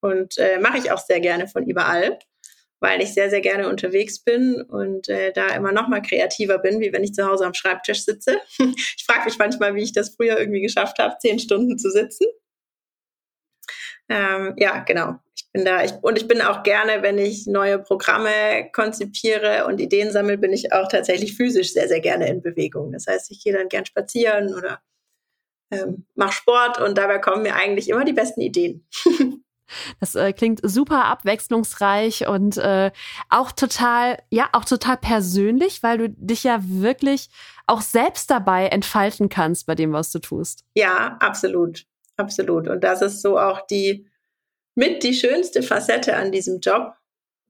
und 0.00 0.36
äh, 0.38 0.58
mache 0.58 0.78
ich 0.78 0.90
auch 0.90 0.98
sehr 0.98 1.20
gerne 1.20 1.46
von 1.46 1.64
überall 1.64 2.18
weil 2.80 3.00
ich 3.00 3.14
sehr, 3.14 3.30
sehr 3.30 3.40
gerne 3.40 3.68
unterwegs 3.68 4.22
bin 4.22 4.60
und 4.60 5.08
äh, 5.08 5.32
da 5.32 5.48
immer 5.48 5.72
noch 5.72 5.88
mal 5.88 6.02
kreativer 6.02 6.58
bin, 6.58 6.80
wie 6.80 6.92
wenn 6.92 7.04
ich 7.04 7.14
zu 7.14 7.26
Hause 7.26 7.46
am 7.46 7.54
Schreibtisch 7.54 8.04
sitze. 8.04 8.38
ich 8.58 9.04
frage 9.06 9.24
mich 9.24 9.38
manchmal, 9.38 9.74
wie 9.74 9.82
ich 9.82 9.92
das 9.92 10.14
früher 10.14 10.38
irgendwie 10.38 10.60
geschafft 10.60 10.98
habe, 10.98 11.16
zehn 11.18 11.38
Stunden 11.38 11.78
zu 11.78 11.90
sitzen. 11.90 12.26
Ähm, 14.08 14.54
ja, 14.58 14.80
genau. 14.80 15.18
Bin 15.56 15.64
da 15.64 15.82
ich, 15.82 15.92
und 16.02 16.18
ich 16.18 16.28
bin 16.28 16.42
auch 16.42 16.62
gerne, 16.62 17.02
wenn 17.02 17.16
ich 17.16 17.46
neue 17.46 17.78
Programme 17.78 18.70
konzipiere 18.72 19.66
und 19.66 19.80
Ideen 19.80 20.12
sammle, 20.12 20.36
bin 20.36 20.52
ich 20.52 20.72
auch 20.72 20.88
tatsächlich 20.88 21.34
physisch 21.34 21.72
sehr, 21.72 21.88
sehr 21.88 22.00
gerne 22.00 22.28
in 22.28 22.42
Bewegung. 22.42 22.92
Das 22.92 23.06
heißt, 23.06 23.30
ich 23.30 23.42
gehe 23.42 23.54
dann 23.54 23.68
gern 23.68 23.86
spazieren 23.86 24.54
oder 24.54 24.80
ähm, 25.70 26.06
mache 26.14 26.32
Sport 26.32 26.78
und 26.78 26.98
dabei 26.98 27.18
kommen 27.18 27.42
mir 27.42 27.54
eigentlich 27.54 27.88
immer 27.88 28.04
die 28.04 28.12
besten 28.12 28.42
Ideen. 28.42 28.86
Das 29.98 30.14
äh, 30.14 30.32
klingt 30.32 30.60
super 30.62 31.06
abwechslungsreich 31.06 32.28
und 32.28 32.56
äh, 32.56 32.92
auch 33.30 33.50
total, 33.50 34.16
ja, 34.30 34.48
auch 34.52 34.64
total 34.64 34.96
persönlich, 34.96 35.82
weil 35.82 35.98
du 35.98 36.08
dich 36.10 36.44
ja 36.44 36.60
wirklich 36.62 37.30
auch 37.66 37.80
selbst 37.80 38.30
dabei 38.30 38.68
entfalten 38.68 39.28
kannst 39.28 39.66
bei 39.66 39.74
dem, 39.74 39.92
was 39.92 40.12
du 40.12 40.20
tust. 40.20 40.64
Ja, 40.76 41.16
absolut. 41.18 41.84
Absolut. 42.16 42.68
Und 42.68 42.84
das 42.84 43.02
ist 43.02 43.22
so 43.22 43.40
auch 43.40 43.66
die 43.66 44.06
mit 44.76 45.02
die 45.02 45.14
schönste 45.14 45.62
Facette 45.62 46.14
an 46.16 46.30
diesem 46.30 46.60
Job, 46.60 46.92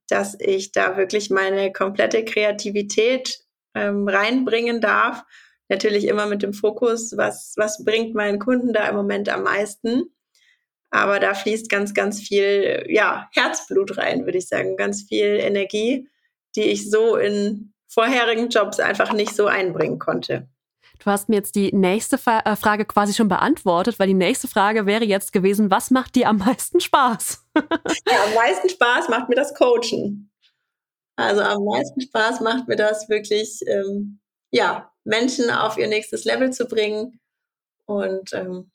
dass 0.09 0.37
ich 0.41 0.73
da 0.73 0.97
wirklich 0.97 1.29
meine 1.29 1.73
komplette 1.73 2.25
Kreativität 2.25 3.41
ähm, 3.75 4.09
reinbringen 4.09 4.81
darf. 4.81 5.25
Natürlich 5.69 6.07
immer 6.07 6.27
mit 6.27 6.43
dem 6.43 6.55
Fokus, 6.55 7.17
was, 7.17 7.55
was 7.57 7.85
bringt 7.85 8.15
meinen 8.15 8.39
Kunden 8.39 8.73
da 8.73 8.89
im 8.89 8.95
Moment 8.95 9.29
am 9.29 9.43
meisten. 9.43 10.05
Aber 10.91 11.19
da 11.19 11.35
fließt 11.35 11.69
ganz, 11.69 11.93
ganz 11.93 12.21
viel, 12.21 12.87
ja, 12.89 13.29
Herzblut 13.33 13.99
rein, 13.99 14.25
würde 14.25 14.39
ich 14.39 14.49
sagen. 14.49 14.77
Ganz 14.77 15.03
viel 15.03 15.27
Energie, 15.41 16.09
die 16.55 16.63
ich 16.63 16.89
so 16.89 17.17
in 17.17 17.75
vorherigen 17.89 18.49
Jobs 18.51 18.79
einfach 18.79 19.13
nicht 19.13 19.35
so 19.35 19.47
einbringen 19.47 19.99
konnte. 19.99 20.49
Du 20.99 21.11
hast 21.11 21.29
mir 21.29 21.37
jetzt 21.37 21.55
die 21.55 21.73
nächste 21.73 22.17
äh, 22.17 22.57
Frage 22.57 22.85
quasi 22.85 23.15
schon 23.15 23.29
beantwortet, 23.29 23.99
weil 23.99 24.09
die 24.09 24.15
nächste 24.15 24.49
Frage 24.49 24.87
wäre 24.87 25.05
jetzt 25.05 25.33
gewesen, 25.33 25.71
was 25.71 25.91
macht 25.91 26.15
dir 26.15 26.29
am 26.29 26.39
meisten 26.39 26.81
Spaß? 26.81 27.45
ja, 27.57 28.25
am 28.25 28.35
meisten 28.35 28.69
Spaß 28.69 29.09
macht 29.09 29.29
mir 29.29 29.35
das 29.35 29.55
Coachen. 29.55 30.31
Also 31.17 31.43
am 31.43 31.65
meisten 31.65 32.01
Spaß 32.01 32.41
macht 32.41 32.69
mir 32.69 32.77
das 32.77 33.09
wirklich, 33.09 33.61
ähm, 33.67 34.21
ja, 34.51 34.93
Menschen 35.05 35.51
auf 35.51 35.79
ihr 35.79 35.89
nächstes 35.89 36.25
Level 36.25 36.53
zu 36.53 36.67
bringen 36.67 37.21
und 37.87 38.33
ähm, 38.33 38.71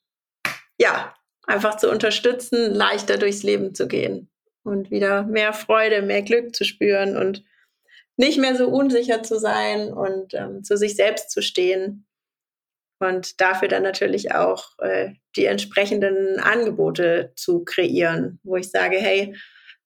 ja, 0.80 1.14
einfach 1.46 1.78
zu 1.78 1.90
unterstützen, 1.90 2.74
leichter 2.74 3.18
durchs 3.18 3.44
Leben 3.44 3.76
zu 3.76 3.88
gehen 3.88 4.32
und 4.64 4.90
wieder 4.90 5.24
mehr 5.24 5.54
Freude, 5.54 6.02
mehr 6.02 6.22
Glück 6.22 6.56
zu 6.56 6.64
spüren 6.64 7.18
und 7.18 7.44
nicht 8.18 8.40
mehr 8.40 8.56
so 8.56 8.68
unsicher 8.68 9.24
zu 9.24 9.40
sein 9.40 9.92
und 9.92 10.34
ähm, 10.34 10.64
zu 10.64 10.78
sich 10.78 10.96
selbst 10.96 11.32
zu 11.32 11.42
stehen 11.42 12.08
und 13.02 13.42
dafür 13.42 13.68
dann 13.68 13.84
natürlich 13.84 14.34
auch 14.34 14.78
äh, 14.80 15.10
die 15.36 15.46
entsprechenden 15.46 16.40
Angebote 16.40 17.34
zu 17.36 17.64
kreieren, 17.64 18.40
wo 18.44 18.58
ich 18.58 18.70
sage, 18.70 18.98
hey, 18.98 19.36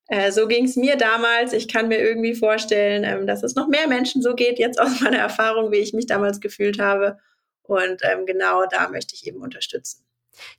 äh, 0.08 0.32
so 0.32 0.48
ging 0.48 0.66
es 0.66 0.76
mir 0.76 0.98
damals. 0.98 1.54
Ich 1.54 1.68
kann 1.70 1.88
mir 1.88 2.00
irgendwie 2.00 2.36
vorstellen, 2.36 3.06
ähm, 3.06 3.26
dass 3.26 3.42
es 3.42 3.56
noch 3.56 3.68
mehr 3.68 3.88
Menschen 3.88 4.22
so 4.22 4.36
geht, 4.36 4.60
jetzt 4.60 4.80
aus 4.80 5.00
meiner 5.02 5.18
Erfahrung, 5.18 5.72
wie 5.72 5.78
ich 5.78 5.94
mich 5.94 6.08
damals 6.08 6.42
gefühlt 6.42 6.78
habe. 6.78 7.18
Und 7.64 8.02
ähm, 8.04 8.26
genau 8.26 8.66
da 8.66 8.90
möchte 8.90 9.16
ich 9.16 9.26
eben 9.26 9.42
unterstützen. 9.42 10.06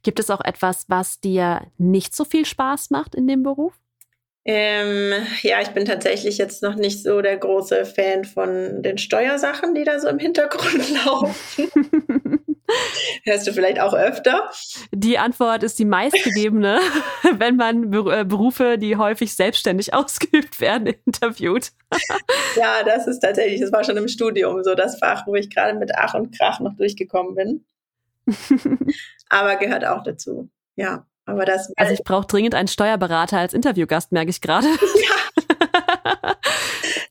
Gibt 0.02 0.18
es 0.18 0.30
auch 0.30 0.40
etwas, 0.42 0.86
was 0.88 1.20
dir 1.20 1.60
nicht 1.76 2.16
so 2.16 2.24
viel 2.24 2.46
Spaß 2.46 2.88
macht 2.88 3.14
in 3.14 3.28
dem 3.28 3.42
Beruf? 3.42 3.74
Ähm, 4.48 5.12
ja, 5.42 5.60
ich 5.60 5.70
bin 5.70 5.84
tatsächlich 5.84 6.38
jetzt 6.38 6.62
noch 6.62 6.76
nicht 6.76 7.02
so 7.02 7.20
der 7.20 7.36
große 7.36 7.84
Fan 7.84 8.24
von 8.24 8.80
den 8.80 8.96
Steuersachen, 8.96 9.74
die 9.74 9.82
da 9.82 9.98
so 9.98 10.08
im 10.08 10.20
Hintergrund 10.20 10.88
laufen. 11.04 11.68
Hörst 13.24 13.46
du 13.46 13.52
vielleicht 13.52 13.80
auch 13.80 13.94
öfter? 13.94 14.50
Die 14.92 15.18
Antwort 15.18 15.62
ist 15.62 15.78
die 15.78 15.84
meistgegebene, 15.84 16.80
wenn 17.38 17.56
man 17.56 17.92
äh, 17.92 18.24
Berufe, 18.24 18.78
die 18.78 18.96
häufig 18.96 19.34
selbstständig 19.34 19.94
ausgeübt 19.94 20.60
werden, 20.60 20.94
interviewt. 21.04 21.72
ja, 22.56 22.82
das 22.84 23.06
ist 23.06 23.20
tatsächlich, 23.20 23.60
das 23.60 23.72
war 23.72 23.84
schon 23.84 23.96
im 23.96 24.08
Studium 24.08 24.62
so 24.64 24.74
das 24.74 24.98
Fach, 24.98 25.26
wo 25.26 25.34
ich 25.34 25.50
gerade 25.50 25.78
mit 25.78 25.92
Ach 25.96 26.14
und 26.14 26.36
Krach 26.36 26.60
noch 26.60 26.76
durchgekommen 26.76 27.34
bin. 27.34 27.64
aber 29.28 29.56
gehört 29.56 29.84
auch 29.84 30.02
dazu. 30.02 30.50
Ja, 30.74 31.06
aber 31.24 31.44
das. 31.44 31.72
Also 31.76 31.92
ich 31.92 32.02
brauche 32.04 32.26
dringend 32.26 32.54
einen 32.54 32.68
Steuerberater 32.68 33.38
als 33.38 33.54
Interviewgast, 33.54 34.12
merke 34.12 34.30
ich 34.30 34.40
gerade. 34.40 34.66
Ja. 34.66 36.35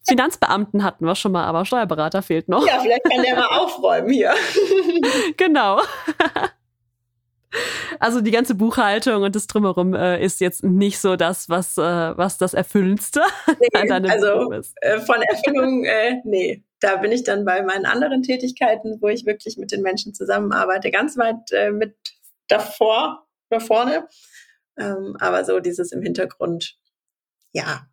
Finanzbeamten 0.07 0.83
hatten 0.83 1.05
wir 1.05 1.15
schon 1.15 1.31
mal, 1.31 1.45
aber 1.45 1.65
Steuerberater 1.65 2.21
fehlt 2.21 2.47
noch. 2.47 2.65
Ja, 2.65 2.79
vielleicht 2.79 3.03
kann 3.03 3.23
der 3.23 3.35
mal 3.35 3.47
aufräumen 3.59 4.09
hier. 4.09 4.33
genau. 5.37 5.81
Also 7.99 8.21
die 8.21 8.31
ganze 8.31 8.55
Buchhaltung 8.55 9.23
und 9.23 9.35
das 9.35 9.47
drumherum 9.47 9.93
äh, 9.93 10.23
ist 10.23 10.41
jetzt 10.41 10.63
nicht 10.63 10.99
so 10.99 11.15
das, 11.15 11.49
was, 11.49 11.77
äh, 11.77 11.81
was 11.81 12.37
das 12.37 12.53
Erfüllendste 12.53 13.21
nee, 13.47 13.91
an 13.91 14.05
Also 14.09 14.51
äh, 14.81 14.99
von 14.99 15.21
Erfüllung, 15.21 15.85
äh, 15.85 16.21
nee. 16.25 16.63
Da 16.81 16.97
bin 16.97 17.11
ich 17.11 17.23
dann 17.23 17.45
bei 17.45 17.61
meinen 17.63 17.85
anderen 17.85 18.21
Tätigkeiten, 18.21 19.01
wo 19.01 19.07
ich 19.07 19.25
wirklich 19.25 19.57
mit 19.57 19.71
den 19.71 19.81
Menschen 19.81 20.13
zusammenarbeite, 20.13 20.91
ganz 20.91 21.17
weit 21.17 21.51
äh, 21.51 21.71
mit 21.71 21.95
davor, 22.47 23.25
da 23.49 23.59
vorne. 23.59 24.07
Ähm, 24.77 25.15
aber 25.19 25.45
so 25.45 25.59
dieses 25.61 25.91
im 25.93 26.01
Hintergrund, 26.01 26.77
ja, 27.53 27.87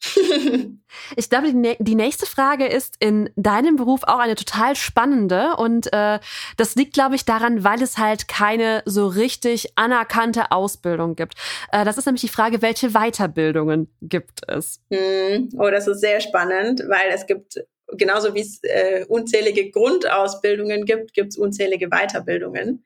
ich 1.16 1.28
glaube, 1.28 1.52
die, 1.52 1.76
die, 1.80 1.94
nächste 1.96 2.26
Frage 2.26 2.66
ist 2.66 2.94
in 3.00 3.30
deinem 3.34 3.76
Beruf 3.76 4.02
auch 4.04 4.20
eine 4.20 4.36
total 4.36 4.76
spannende 4.76 5.56
und 5.56 5.92
äh, 5.92 6.20
das 6.56 6.76
liegt, 6.76 6.94
glaube 6.94 7.16
ich, 7.16 7.24
daran, 7.24 7.64
weil 7.64 7.82
es 7.82 7.98
halt 7.98 8.28
keine 8.28 8.82
so 8.84 9.08
richtig 9.08 9.72
anerkannte 9.74 10.52
Ausbildung 10.52 11.16
gibt. 11.16 11.34
Äh, 11.72 11.84
das 11.84 11.98
ist 11.98 12.06
nämlich 12.06 12.22
die 12.22 12.28
Frage, 12.28 12.62
welche 12.62 12.90
Weiterbildungen 12.90 13.92
gibt 14.00 14.48
es? 14.48 14.80
Hm. 14.92 15.48
Oh, 15.58 15.70
das 15.70 15.88
ist 15.88 16.00
sehr 16.00 16.20
spannend, 16.20 16.84
weil 16.88 17.10
es 17.12 17.26
gibt 17.26 17.64
genauso 17.92 18.34
wie 18.34 18.40
es 18.40 18.60
äh, 18.62 19.04
unzählige 19.08 19.70
Grundausbildungen 19.70 20.84
gibt, 20.84 21.12
gibt 21.12 21.30
es 21.30 21.38
unzählige 21.38 21.88
Weiterbildungen. 21.88 22.84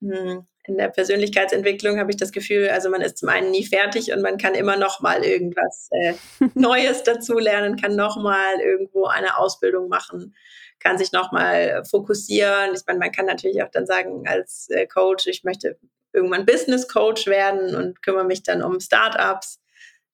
Hm 0.00 0.46
in 0.68 0.76
der 0.76 0.88
Persönlichkeitsentwicklung 0.88 1.98
habe 1.98 2.10
ich 2.10 2.16
das 2.16 2.32
Gefühl, 2.32 2.68
also 2.68 2.90
man 2.90 3.00
ist 3.00 3.18
zum 3.18 3.28
einen 3.28 3.50
nie 3.50 3.64
fertig 3.64 4.12
und 4.12 4.22
man 4.22 4.36
kann 4.36 4.54
immer 4.54 4.76
noch 4.76 5.00
mal 5.00 5.24
irgendwas 5.24 5.88
äh, 5.92 6.14
Neues 6.54 7.02
dazulernen, 7.02 7.76
kann 7.76 7.96
noch 7.96 8.16
mal 8.16 8.60
irgendwo 8.60 9.06
eine 9.06 9.38
Ausbildung 9.38 9.88
machen, 9.88 10.34
kann 10.78 10.98
sich 10.98 11.12
noch 11.12 11.32
mal 11.32 11.82
fokussieren. 11.84 12.74
Ich 12.74 12.82
meine, 12.86 12.98
man 12.98 13.12
kann 13.12 13.26
natürlich 13.26 13.62
auch 13.62 13.70
dann 13.70 13.86
sagen 13.86 14.24
als 14.26 14.68
äh, 14.70 14.86
Coach, 14.86 15.26
ich 15.26 15.42
möchte 15.42 15.78
irgendwann 16.12 16.46
Business 16.46 16.88
Coach 16.88 17.26
werden 17.26 17.74
und 17.74 18.02
kümmere 18.02 18.24
mich 18.24 18.42
dann 18.42 18.62
um 18.62 18.80
Startups. 18.80 19.60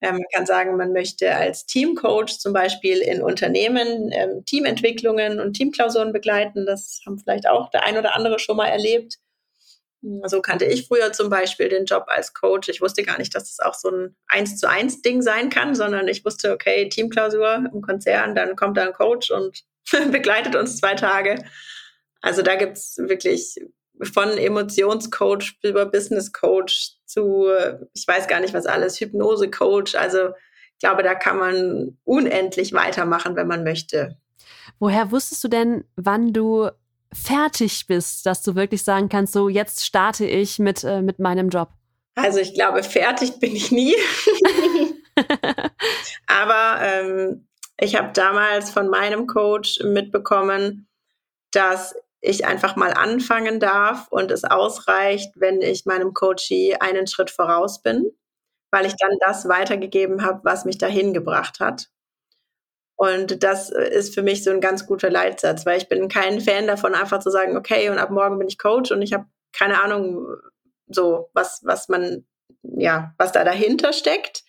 Ähm, 0.00 0.16
man 0.16 0.26
kann 0.32 0.46
sagen, 0.46 0.76
man 0.76 0.92
möchte 0.92 1.34
als 1.34 1.66
Teamcoach 1.66 2.38
zum 2.38 2.52
Beispiel 2.52 2.98
in 2.98 3.22
Unternehmen 3.22 4.10
ähm, 4.12 4.44
Teamentwicklungen 4.44 5.40
und 5.40 5.54
Teamklausuren 5.54 6.12
begleiten. 6.12 6.66
Das 6.66 7.00
haben 7.06 7.18
vielleicht 7.18 7.48
auch 7.48 7.70
der 7.70 7.84
ein 7.84 7.96
oder 7.96 8.14
andere 8.14 8.38
schon 8.38 8.56
mal 8.56 8.68
erlebt. 8.68 9.18
So 10.26 10.42
kannte 10.42 10.66
ich 10.66 10.86
früher 10.86 11.12
zum 11.12 11.30
Beispiel 11.30 11.70
den 11.70 11.86
Job 11.86 12.04
als 12.08 12.34
Coach. 12.34 12.68
Ich 12.68 12.82
wusste 12.82 13.02
gar 13.02 13.16
nicht, 13.16 13.34
dass 13.34 13.44
es 13.44 13.56
das 13.56 13.66
auch 13.66 13.74
so 13.74 13.88
ein 13.90 14.16
eins 14.26 14.58
zu 14.58 14.68
eins 14.68 15.00
Ding 15.00 15.22
sein 15.22 15.48
kann, 15.48 15.74
sondern 15.74 16.08
ich 16.08 16.24
wusste, 16.24 16.52
okay, 16.52 16.88
Teamklausur 16.90 17.70
im 17.72 17.80
Konzern, 17.80 18.34
dann 18.34 18.54
kommt 18.54 18.76
da 18.76 18.84
ein 18.84 18.92
Coach 18.92 19.30
und 19.30 19.64
begleitet 20.10 20.56
uns 20.56 20.76
zwei 20.76 20.94
Tage. 20.94 21.42
Also 22.20 22.42
da 22.42 22.56
gibt 22.56 22.76
es 22.76 22.98
wirklich 22.98 23.56
von 24.02 24.30
Emotionscoach 24.36 25.58
über 25.62 25.86
Business 25.86 26.32
Coach 26.32 26.96
zu, 27.06 27.48
ich 27.94 28.06
weiß 28.06 28.28
gar 28.28 28.40
nicht 28.40 28.52
was 28.52 28.66
alles, 28.66 29.00
Hypnose 29.00 29.50
Coach. 29.50 29.94
Also 29.94 30.30
ich 30.72 30.80
glaube, 30.80 31.02
da 31.02 31.14
kann 31.14 31.38
man 31.38 31.98
unendlich 32.04 32.74
weitermachen, 32.74 33.36
wenn 33.36 33.46
man 33.46 33.64
möchte. 33.64 34.18
Woher 34.78 35.10
wusstest 35.10 35.42
du 35.44 35.48
denn, 35.48 35.84
wann 35.96 36.32
du 36.34 36.70
fertig 37.14 37.86
bist, 37.86 38.26
dass 38.26 38.42
du 38.42 38.54
wirklich 38.54 38.82
sagen 38.82 39.08
kannst, 39.08 39.32
so 39.32 39.48
jetzt 39.48 39.84
starte 39.84 40.26
ich 40.26 40.58
mit, 40.58 40.84
äh, 40.84 41.02
mit 41.02 41.18
meinem 41.18 41.48
Job? 41.48 41.70
Also 42.14 42.38
ich 42.38 42.54
glaube, 42.54 42.82
fertig 42.82 43.40
bin 43.40 43.56
ich 43.56 43.72
nie. 43.72 43.94
Aber 46.26 46.80
ähm, 46.82 47.48
ich 47.78 47.96
habe 47.96 48.12
damals 48.12 48.70
von 48.70 48.88
meinem 48.88 49.26
Coach 49.26 49.80
mitbekommen, 49.82 50.88
dass 51.52 51.94
ich 52.20 52.46
einfach 52.46 52.76
mal 52.76 52.92
anfangen 52.92 53.60
darf 53.60 54.08
und 54.08 54.30
es 54.30 54.44
ausreicht, 54.44 55.32
wenn 55.36 55.60
ich 55.60 55.84
meinem 55.84 56.14
Coachie 56.14 56.74
einen 56.76 57.06
Schritt 57.06 57.30
voraus 57.30 57.82
bin, 57.82 58.10
weil 58.70 58.86
ich 58.86 58.94
dann 58.98 59.12
das 59.20 59.48
weitergegeben 59.48 60.24
habe, 60.24 60.40
was 60.42 60.64
mich 60.64 60.78
dahin 60.78 61.12
gebracht 61.12 61.60
hat. 61.60 61.88
Und 63.04 63.42
das 63.42 63.70
ist 63.70 64.14
für 64.14 64.22
mich 64.22 64.44
so 64.44 64.50
ein 64.50 64.60
ganz 64.60 64.86
guter 64.86 65.10
Leitsatz, 65.10 65.66
weil 65.66 65.78
ich 65.78 65.88
bin 65.88 66.08
kein 66.08 66.40
Fan 66.40 66.66
davon, 66.66 66.94
einfach 66.94 67.18
zu 67.18 67.30
sagen, 67.30 67.56
okay, 67.56 67.90
und 67.90 67.98
ab 67.98 68.10
morgen 68.10 68.38
bin 68.38 68.48
ich 68.48 68.58
Coach 68.58 68.90
und 68.92 69.02
ich 69.02 69.12
habe 69.12 69.26
keine 69.52 69.82
Ahnung, 69.82 70.26
so 70.88 71.28
was, 71.34 71.60
was 71.64 71.88
man, 71.88 72.24
ja, 72.62 73.14
was 73.18 73.32
da 73.32 73.44
dahinter 73.44 73.92
steckt. 73.92 74.42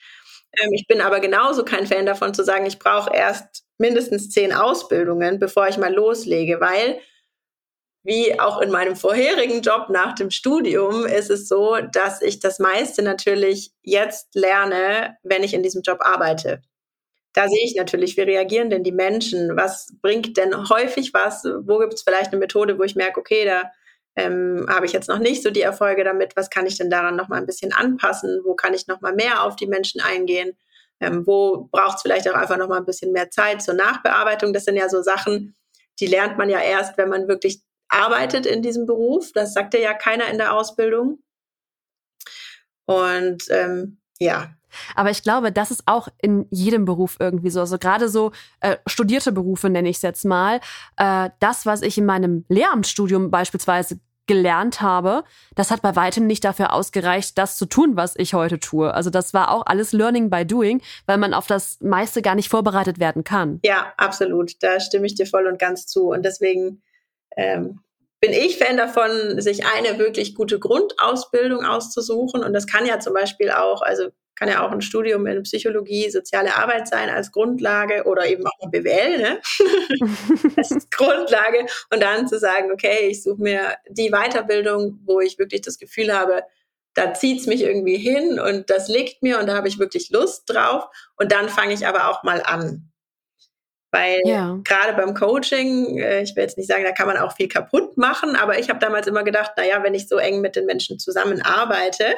Ähm, 0.57 0.71
ich 0.73 0.87
bin 0.87 1.01
aber 1.01 1.19
genauso 1.19 1.65
kein 1.65 1.85
Fan 1.85 2.05
davon 2.05 2.33
zu 2.33 2.43
sagen, 2.43 2.65
ich 2.65 2.79
brauche 2.79 3.13
erst 3.13 3.65
mindestens 3.77 4.29
zehn 4.29 4.53
Ausbildungen, 4.53 5.37
bevor 5.37 5.67
ich 5.67 5.77
mal 5.77 5.93
loslege, 5.93 6.61
weil 6.61 6.99
wie 8.03 8.39
auch 8.39 8.61
in 8.61 8.71
meinem 8.71 8.95
vorherigen 8.95 9.61
Job 9.61 9.89
nach 9.89 10.13
dem 10.13 10.29
Studium 10.29 11.05
ist 11.05 11.31
es 11.31 11.47
so, 11.47 11.77
dass 11.91 12.21
ich 12.21 12.39
das 12.39 12.59
meiste 12.59 13.01
natürlich 13.01 13.71
jetzt 13.81 14.35
lerne, 14.35 15.17
wenn 15.23 15.43
ich 15.43 15.53
in 15.53 15.63
diesem 15.63 15.81
Job 15.81 15.97
arbeite 16.01 16.61
da 17.36 17.50
sehe 17.50 17.65
ich 17.65 17.76
natürlich, 17.76 18.15
wie 18.17 18.21
reagieren 18.21 18.69
denn 18.69 18.84
die 18.84 18.93
Menschen? 18.93 19.56
Was 19.58 19.93
bringt 20.02 20.38
denn 20.38 20.69
häufig 20.69 21.13
was? 21.13 21.43
Wo 21.43 21.80
gibt 21.80 21.93
es 21.93 22.02
vielleicht 22.02 22.32
eine 22.32 22.39
Methode, 22.39 22.80
wo 22.80 22.84
ich 22.84 22.95
merke, 22.95 23.19
okay, 23.19 23.45
da 23.45 23.71
ähm, 24.15 24.65
habe 24.69 24.86
ich 24.86 24.93
jetzt 24.93 25.10
noch 25.10 25.19
nicht 25.19 25.43
so 25.43 25.52
die 25.52 25.62
Erfolge 25.62 26.04
damit. 26.04 26.36
Was 26.36 26.50
kann 26.50 26.65
ich 26.65 26.78
denn 26.78 26.89
daran 26.89 27.15
noch 27.15 27.28
mal 27.28 27.38
ein 27.38 27.45
bisschen 27.45 27.74
anpassen? 27.74 28.41
Wo 28.45 28.56
kann 28.56 28.74
ich 28.74 28.88
noch 28.88 29.02
mal 29.02 29.13
mehr 29.13 29.43
auf 29.43 29.58
die 29.58 29.67
Menschen 29.67 30.00
eingehen? 30.02 30.56
Ähm, 31.02 31.28
wo 31.28 31.67
braucht 31.71 31.98
es 31.98 32.02
vielleicht 32.02 32.30
auch 32.30 32.36
einfach 32.36 32.58
noch 32.58 32.69
mal 32.69 32.78
ein 32.78 32.86
bisschen 32.86 33.12
mehr 33.12 33.30
Zeit 33.30 33.62
zur 33.62 33.74
Nachbearbeitung? 33.74 34.54
Das 34.54 34.63
sind 34.63 34.78
ja 34.78 34.88
so 34.88 35.02
Sachen, 35.02 35.56
die 36.00 36.08
lernt 36.08 36.38
man 36.38 36.50
ja 36.50 36.62
erst, 36.62 36.98
wenn 36.98 37.10
man 37.10 37.28
wirklich 37.28 37.62
arbeitet 37.89 38.45
in 38.45 38.62
diesem 38.62 38.86
Beruf. 38.86 39.32
Das 39.34 39.54
sagt 39.54 39.74
ja 39.74 39.93
keiner 39.93 40.30
in 40.30 40.38
der 40.38 40.54
Ausbildung. 40.54 41.19
Und 42.86 43.43
ähm, 43.50 43.98
ja, 44.19 44.56
aber 44.95 45.09
ich 45.09 45.23
glaube, 45.23 45.51
das 45.51 45.71
ist 45.71 45.83
auch 45.85 46.07
in 46.21 46.47
jedem 46.49 46.85
Beruf 46.85 47.17
irgendwie 47.19 47.49
so. 47.49 47.59
Also 47.59 47.77
gerade 47.77 48.09
so 48.09 48.31
äh, 48.61 48.77
studierte 48.88 49.31
Berufe 49.31 49.69
nenne 49.69 49.89
ich 49.89 49.97
es 49.97 50.01
jetzt 50.01 50.25
mal. 50.25 50.59
Äh, 50.97 51.29
das, 51.39 51.65
was 51.65 51.81
ich 51.81 51.97
in 51.97 52.05
meinem 52.05 52.45
Lehramtsstudium 52.49 53.31
beispielsweise 53.31 53.99
gelernt 54.27 54.81
habe, 54.81 55.23
das 55.55 55.71
hat 55.71 55.81
bei 55.81 55.95
weitem 55.95 56.25
nicht 56.27 56.43
dafür 56.43 56.73
ausgereicht, 56.73 57.38
das 57.38 57.57
zu 57.57 57.65
tun, 57.65 57.95
was 57.95 58.15
ich 58.17 58.33
heute 58.33 58.59
tue. 58.59 58.93
Also 58.93 59.09
das 59.09 59.33
war 59.33 59.51
auch 59.51 59.65
alles 59.65 59.93
Learning 59.93 60.29
by 60.29 60.45
Doing, 60.45 60.81
weil 61.05 61.17
man 61.17 61.33
auf 61.33 61.47
das 61.47 61.79
meiste 61.81 62.21
gar 62.21 62.35
nicht 62.35 62.49
vorbereitet 62.49 62.99
werden 62.99 63.23
kann. 63.23 63.59
Ja, 63.63 63.93
absolut. 63.97 64.63
Da 64.63 64.79
stimme 64.79 65.05
ich 65.05 65.15
dir 65.15 65.27
voll 65.27 65.45
und 65.47 65.59
ganz 65.59 65.85
zu. 65.85 66.09
Und 66.09 66.23
deswegen 66.23 66.81
ähm, 67.38 67.81
bin 68.25 68.33
ich 68.33 68.57
Fan 68.57 68.75
davon, 68.75 69.39
sich 69.39 69.65
eine 69.67 69.99
wirklich 69.99 70.33
gute 70.33 70.57
Grundausbildung 70.57 71.63
auszusuchen. 71.63 72.43
Und 72.43 72.53
das 72.53 72.65
kann 72.65 72.88
ja 72.88 72.99
zum 72.99 73.13
Beispiel 73.13 73.51
auch, 73.51 73.83
also 73.83 74.09
kann 74.33 74.49
ja 74.49 74.65
auch 74.65 74.71
ein 74.71 74.81
Studium 74.81 75.27
in 75.27 75.43
Psychologie, 75.43 76.09
soziale 76.09 76.55
Arbeit 76.55 76.88
sein 76.88 77.09
als 77.09 77.31
Grundlage 77.31 78.03
oder 78.05 78.25
eben 78.25 78.43
auch 78.47 78.63
ein 78.63 78.71
BWL, 78.71 79.17
ne? 79.19 79.41
als 80.57 80.89
Grundlage. 80.89 81.67
Und 81.93 82.01
dann 82.01 82.27
zu 82.27 82.39
sagen, 82.39 82.71
okay, 82.71 83.09
ich 83.09 83.21
suche 83.21 83.43
mir 83.43 83.75
die 83.89 84.09
Weiterbildung, 84.09 84.99
wo 85.05 85.19
ich 85.19 85.38
wirklich 85.38 85.61
das 85.61 85.77
Gefühl 85.77 86.11
habe, 86.11 86.41
da 86.95 87.13
zieht's 87.13 87.45
mich 87.45 87.61
irgendwie 87.61 87.97
hin 87.97 88.39
und 88.39 88.71
das 88.71 88.88
liegt 88.88 89.21
mir 89.21 89.39
und 89.39 89.45
da 89.45 89.55
habe 89.55 89.67
ich 89.67 89.77
wirklich 89.77 90.09
Lust 90.09 90.45
drauf. 90.47 90.85
Und 91.15 91.31
dann 91.31 91.47
fange 91.47 91.75
ich 91.75 91.85
aber 91.85 92.09
auch 92.09 92.23
mal 92.23 92.41
an. 92.41 92.91
Weil 93.95 94.19
ja. 94.25 94.60
gerade 94.65 94.93
beim 94.97 95.13
Coaching, 95.13 95.97
äh, 95.99 96.21
ich 96.21 96.36
will 96.36 96.43
jetzt 96.43 96.58
nicht 96.58 96.67
sagen, 96.67 96.84
da 96.84 96.91
kann 96.91 97.08
man 97.08 97.15
auch 97.15 97.34
viel 97.34 97.47
kaputt 97.47 97.95
machen, 97.95 98.36
aber 98.36 98.60
ich 98.60 98.67
habe 98.67 98.79
damals 98.79 99.08
immer 99.08 99.23
gedacht, 99.23 99.51
naja, 99.55 99.81
wenn 99.84 99.93
ich 99.93 100.10
so 100.10 100.17
eng 100.17 100.41
mit 100.41 100.58
den 100.58 100.65
Menschen 100.65 100.99
zusammenarbeite, 100.99 102.13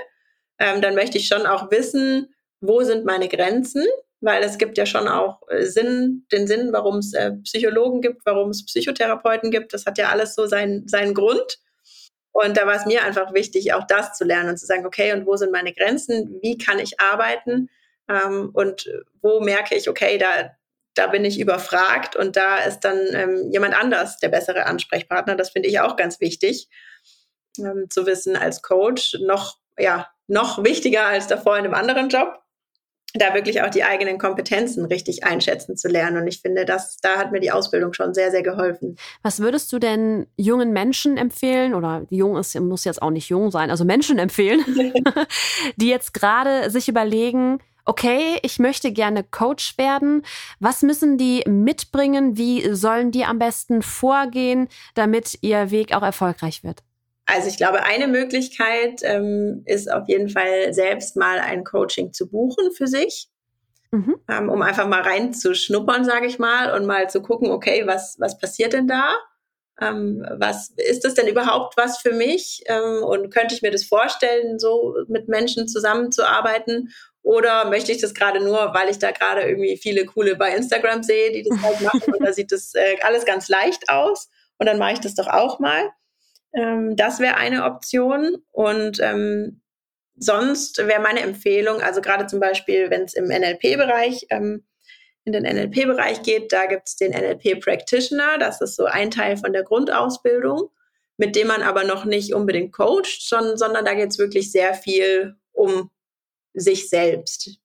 ähm, 0.58 0.82
dann 0.82 0.96
möchte 0.96 1.20
ich 1.20 1.28
schon 1.28 1.46
auch 1.46 1.70
wissen, 1.70 2.34
wo 2.62 2.82
sind 2.82 3.06
meine 3.06 3.28
Grenzen, 3.28 3.86
weil 4.22 4.42
es 4.42 4.58
gibt 4.58 4.80
ja 4.80 4.88
schon 4.88 5.08
auch 5.08 5.48
äh, 5.50 5.66
Sinn, 5.66 6.26
den 6.32 6.48
Sinn, 6.48 6.74
warum 6.74 6.98
es 6.98 7.14
äh, 7.14 7.34
Psychologen 7.44 8.02
gibt, 8.02 8.26
warum 8.26 8.50
es 8.50 8.66
Psychotherapeuten 8.66 9.52
gibt. 9.52 9.72
Das 9.72 9.86
hat 9.86 10.00
ja 10.00 10.10
alles 10.10 10.34
so 10.34 10.48
seinen, 10.48 10.88
seinen 10.88 11.14
Grund. 11.14 11.60
Und 12.32 12.58
da 12.58 12.66
war 12.66 12.78
es 12.78 12.88
mir 12.88 13.04
einfach 13.04 13.36
wichtig, 13.36 13.74
auch 13.74 13.86
das 13.86 14.18
zu 14.18 14.26
lernen 14.26 14.50
und 14.50 14.58
zu 14.58 14.66
sagen, 14.66 14.88
okay, 14.88 15.14
und 15.14 15.28
wo 15.28 15.36
sind 15.36 15.52
meine 15.52 15.74
Grenzen? 15.74 16.40
Wie 16.42 16.58
kann 16.58 16.80
ich 16.80 17.00
arbeiten? 17.00 17.70
Ähm, 18.10 18.50
und 18.54 18.90
wo 19.22 19.42
merke 19.42 19.76
ich, 19.76 19.88
okay, 19.88 20.18
da, 20.18 20.58
da 20.98 21.08
bin 21.08 21.26
ich 21.26 21.40
überfragt 21.40 22.16
und 22.16 22.36
da 22.36 22.58
ist 22.58 22.82
dann 22.82 23.00
ähm, 23.14 23.52
jemand 23.52 23.80
anders 23.80 24.18
der 24.18 24.30
bessere 24.30 24.66
Ansprechpartner. 24.66 25.36
Das 25.36 25.50
finde 25.50 25.70
ich 25.70 25.80
auch 25.80 25.96
ganz 25.96 26.20
wichtig 26.20 26.70
ähm, 27.60 27.86
zu 27.90 28.06
wissen 28.06 28.36
als 28.36 28.62
Coach. 28.62 29.18
Noch, 29.22 29.58
ja, 29.78 30.08
noch 30.28 30.64
wichtiger 30.64 31.06
als 31.06 31.28
davor 31.28 31.58
in 31.58 31.66
einem 31.66 31.74
anderen 31.74 32.10
Job, 32.10 32.40
da 33.14 33.34
wirklich 33.34 33.62
auch 33.62 33.70
die 33.70 33.84
eigenen 33.84 34.18
Kompetenzen 34.18 34.86
richtig 34.86 35.24
einschätzen 35.24 35.78
zu 35.78 35.88
lernen. 35.88 36.18
Und 36.22 36.28
ich 36.28 36.42
finde, 36.42 36.66
das, 36.66 36.98
da 36.98 37.18
hat 37.18 37.32
mir 37.32 37.40
die 37.40 37.52
Ausbildung 37.52 37.94
schon 37.94 38.14
sehr, 38.14 38.32
sehr 38.32 38.44
geholfen. 38.44 38.98
Was 39.22 39.40
würdest 39.40 39.72
du 39.72 39.80
denn 39.80 40.28
jungen 40.36 40.72
Menschen 40.74 41.18
empfehlen, 41.18 41.74
oder 41.74 42.06
jung 42.10 42.38
ist, 42.38 42.60
muss 42.60 42.84
jetzt 42.84 43.02
auch 43.02 43.12
nicht 43.12 43.30
jung 43.30 43.52
sein, 43.52 43.72
also 43.72 43.86
Menschen 43.86 44.20
empfehlen, 44.20 44.64
die 45.78 45.90
jetzt 45.90 46.14
gerade 46.14 46.70
sich 46.70 46.90
überlegen, 46.90 47.60
okay, 47.88 48.38
ich 48.44 48.60
möchte 48.60 48.92
gerne 48.92 49.24
Coach 49.24 49.78
werden. 49.78 50.24
Was 50.60 50.84
müssen 50.84 51.18
die 51.18 51.44
mitbringen? 51.48 52.38
Wie 52.38 52.74
sollen 52.76 53.12
die 53.12 53.26
am 53.26 53.40
besten 53.40 53.82
vorgehen, 53.82 54.68
damit 54.94 55.40
ihr 55.42 55.72
Weg 55.72 55.96
auch 55.96 56.04
erfolgreich 56.04 56.64
wird? 56.64 56.84
Also 57.26 57.50
ich 57.50 57.58
glaube, 57.58 57.84
eine 57.84 58.08
Möglichkeit 58.08 59.02
ähm, 59.04 59.64
ist 59.66 59.92
auf 59.92 60.08
jeden 60.08 60.30
Fall 60.30 60.74
selbst 60.74 61.18
mal 61.18 61.40
ein 61.40 61.64
Coaching 61.64 62.14
zu 62.14 62.30
buchen 62.30 62.72
für 62.72 62.88
sich, 62.88 63.30
mhm. 63.92 64.16
ähm, 64.30 64.50
um 64.50 64.62
einfach 64.62 64.88
mal 64.88 65.02
reinzuschnuppern, 65.02 66.06
sage 66.06 66.28
ich 66.28 66.40
mal, 66.40 66.74
und 66.74 66.86
mal 66.86 67.10
zu 67.10 67.22
gucken, 67.22 67.52
okay, 67.52 67.84
was, 67.86 68.16
was 68.20 68.38
passiert 68.38 68.72
denn 68.72 68.88
da? 68.88 69.14
Ähm, 69.80 70.26
was 70.38 70.70
ist 70.78 71.04
das 71.04 71.14
denn 71.14 71.28
überhaupt 71.28 71.78
was 71.78 72.00
für 72.00 72.14
mich? 72.14 72.64
Ähm, 72.68 73.04
und 73.04 73.30
könnte 73.30 73.54
ich 73.54 73.62
mir 73.62 73.72
das 73.72 73.84
vorstellen, 73.84 74.58
so 74.58 74.96
mit 75.08 75.28
Menschen 75.28 75.68
zusammenzuarbeiten? 75.68 76.94
Oder 77.28 77.70
möchte 77.70 77.92
ich 77.92 77.98
das 78.00 78.14
gerade 78.14 78.40
nur, 78.40 78.74
weil 78.74 78.90
ich 78.90 79.00
da 79.00 79.12
gerade 79.12 79.42
irgendwie 79.42 79.76
viele 79.76 80.06
coole 80.06 80.38
bei 80.38 80.56
Instagram 80.56 81.04
sehe, 81.04 81.34
die 81.34 81.44
das 81.44 81.62
halt 81.62 81.82
machen 81.82 82.14
und 82.14 82.26
da 82.26 82.32
sieht 82.32 82.54
das 82.54 82.74
äh, 82.74 82.96
alles 83.02 83.26
ganz 83.26 83.50
leicht 83.50 83.90
aus 83.90 84.30
und 84.58 84.66
dann 84.66 84.78
mache 84.78 84.94
ich 84.94 85.02
das 85.02 85.14
doch 85.14 85.28
auch 85.28 85.60
mal. 85.60 85.92
Ähm, 86.54 86.96
das 86.96 87.20
wäre 87.20 87.36
eine 87.36 87.66
Option. 87.66 88.38
Und 88.54 89.02
ähm, 89.02 89.62
sonst 90.16 90.78
wäre 90.78 91.02
meine 91.02 91.20
Empfehlung, 91.20 91.82
also 91.82 92.00
gerade 92.00 92.28
zum 92.28 92.40
Beispiel, 92.40 92.90
wenn 92.90 93.04
es 93.04 93.14
im 93.14 93.26
NLP-Bereich, 93.26 94.28
ähm, 94.30 94.66
in 95.26 95.34
den 95.34 95.44
NLP-Bereich 95.44 96.22
geht, 96.24 96.54
da 96.54 96.66
gibt 96.66 96.88
es 96.88 96.96
den 96.96 97.12
NLP-Practitioner. 97.12 98.38
Das 98.40 98.62
ist 98.62 98.78
so 98.78 98.86
ein 98.86 99.12
Teil 99.12 99.36
von 99.36 99.52
der 99.52 99.64
Grundausbildung, 99.64 100.70
mit 101.18 101.36
dem 101.36 101.48
man 101.48 101.62
aber 101.62 101.84
noch 101.84 102.06
nicht 102.06 102.34
unbedingt 102.34 102.72
coacht, 102.72 103.20
sondern, 103.20 103.58
sondern 103.58 103.84
da 103.84 103.96
geht 103.96 104.12
es 104.12 104.18
wirklich 104.18 104.50
sehr 104.50 104.74
viel 104.74 105.36
um 105.52 105.92
sich 106.60 106.90
selbst. 106.90 107.60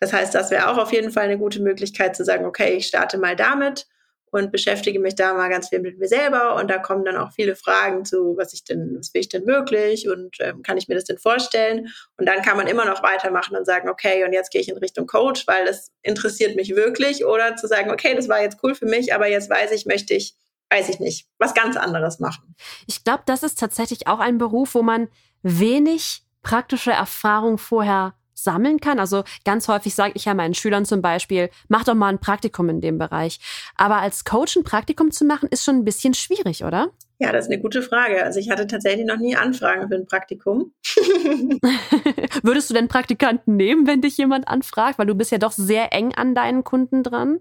Das 0.00 0.12
heißt, 0.12 0.34
das 0.34 0.50
wäre 0.50 0.68
auch 0.70 0.78
auf 0.78 0.92
jeden 0.92 1.10
Fall 1.10 1.24
eine 1.24 1.38
gute 1.38 1.60
Möglichkeit 1.60 2.16
zu 2.16 2.24
sagen, 2.24 2.44
okay, 2.44 2.74
ich 2.74 2.86
starte 2.86 3.18
mal 3.18 3.34
damit 3.34 3.86
und 4.30 4.52
beschäftige 4.52 5.00
mich 5.00 5.14
da 5.14 5.34
mal 5.34 5.48
ganz 5.48 5.70
viel 5.70 5.80
mit 5.80 5.98
mir 5.98 6.08
selber 6.08 6.56
und 6.56 6.70
da 6.70 6.78
kommen 6.78 7.04
dann 7.04 7.16
auch 7.16 7.32
viele 7.32 7.56
Fragen 7.56 8.04
zu, 8.04 8.36
was 8.36 8.52
ich 8.52 8.64
denn, 8.64 8.96
was 8.98 9.14
will 9.14 9.22
ich 9.22 9.28
denn 9.28 9.46
wirklich 9.46 10.08
und 10.08 10.36
ähm, 10.40 10.62
kann 10.62 10.76
ich 10.76 10.88
mir 10.88 10.94
das 10.94 11.04
denn 11.04 11.18
vorstellen? 11.18 11.88
Und 12.16 12.26
dann 12.26 12.42
kann 12.42 12.56
man 12.56 12.66
immer 12.66 12.84
noch 12.84 13.02
weitermachen 13.02 13.56
und 13.56 13.64
sagen, 13.64 13.88
okay, 13.88 14.24
und 14.24 14.32
jetzt 14.32 14.50
gehe 14.50 14.60
ich 14.60 14.68
in 14.68 14.76
Richtung 14.76 15.06
Coach, 15.06 15.46
weil 15.46 15.64
das 15.64 15.90
interessiert 16.02 16.56
mich 16.56 16.76
wirklich 16.76 17.24
oder 17.24 17.56
zu 17.56 17.66
sagen, 17.66 17.90
okay, 17.90 18.14
das 18.14 18.28
war 18.28 18.42
jetzt 18.42 18.58
cool 18.62 18.74
für 18.74 18.86
mich, 18.86 19.14
aber 19.14 19.28
jetzt 19.28 19.48
weiß 19.48 19.72
ich, 19.72 19.86
möchte 19.86 20.14
ich, 20.14 20.36
weiß 20.70 20.90
ich 20.90 21.00
nicht, 21.00 21.26
was 21.38 21.54
ganz 21.54 21.76
anderes 21.76 22.18
machen. 22.18 22.54
Ich 22.86 23.04
glaube, 23.04 23.22
das 23.26 23.42
ist 23.42 23.58
tatsächlich 23.58 24.06
auch 24.06 24.18
ein 24.18 24.38
Beruf, 24.38 24.74
wo 24.74 24.82
man 24.82 25.08
wenig 25.42 26.22
praktische 26.42 26.92
Erfahrung 26.92 27.58
vorher 27.58 28.14
sammeln 28.34 28.80
kann. 28.80 28.98
Also 28.98 29.24
ganz 29.44 29.68
häufig 29.68 29.94
sage 29.94 30.12
ich 30.14 30.24
ja 30.24 30.34
meinen 30.34 30.54
Schülern 30.54 30.84
zum 30.84 31.02
Beispiel, 31.02 31.50
mach 31.68 31.84
doch 31.84 31.94
mal 31.94 32.08
ein 32.08 32.20
Praktikum 32.20 32.68
in 32.68 32.80
dem 32.80 32.98
Bereich. 32.98 33.40
Aber 33.76 33.96
als 33.96 34.24
Coach 34.24 34.56
ein 34.56 34.64
Praktikum 34.64 35.10
zu 35.10 35.24
machen, 35.24 35.48
ist 35.50 35.64
schon 35.64 35.76
ein 35.76 35.84
bisschen 35.84 36.14
schwierig, 36.14 36.64
oder? 36.64 36.90
Ja, 37.20 37.32
das 37.32 37.46
ist 37.46 37.52
eine 37.52 37.60
gute 37.60 37.82
Frage. 37.82 38.22
Also 38.22 38.38
ich 38.38 38.48
hatte 38.48 38.68
tatsächlich 38.68 39.04
noch 39.04 39.16
nie 39.16 39.34
Anfragen 39.34 39.88
für 39.88 39.96
ein 39.96 40.06
Praktikum. 40.06 40.72
Würdest 42.42 42.70
du 42.70 42.74
denn 42.74 42.86
Praktikanten 42.86 43.56
nehmen, 43.56 43.88
wenn 43.88 44.00
dich 44.00 44.16
jemand 44.16 44.46
anfragt? 44.46 44.98
Weil 44.98 45.06
du 45.06 45.16
bist 45.16 45.32
ja 45.32 45.38
doch 45.38 45.52
sehr 45.52 45.92
eng 45.92 46.14
an 46.14 46.36
deinen 46.36 46.62
Kunden 46.62 47.02
dran. 47.02 47.40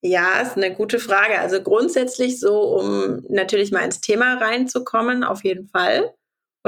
Ja, 0.00 0.40
ist 0.40 0.56
eine 0.56 0.72
gute 0.72 1.00
Frage. 1.00 1.40
Also 1.40 1.60
grundsätzlich 1.60 2.38
so, 2.38 2.60
um 2.60 3.24
natürlich 3.28 3.72
mal 3.72 3.80
ins 3.80 4.00
Thema 4.00 4.34
reinzukommen, 4.34 5.24
auf 5.24 5.42
jeden 5.42 5.66
Fall 5.66 6.14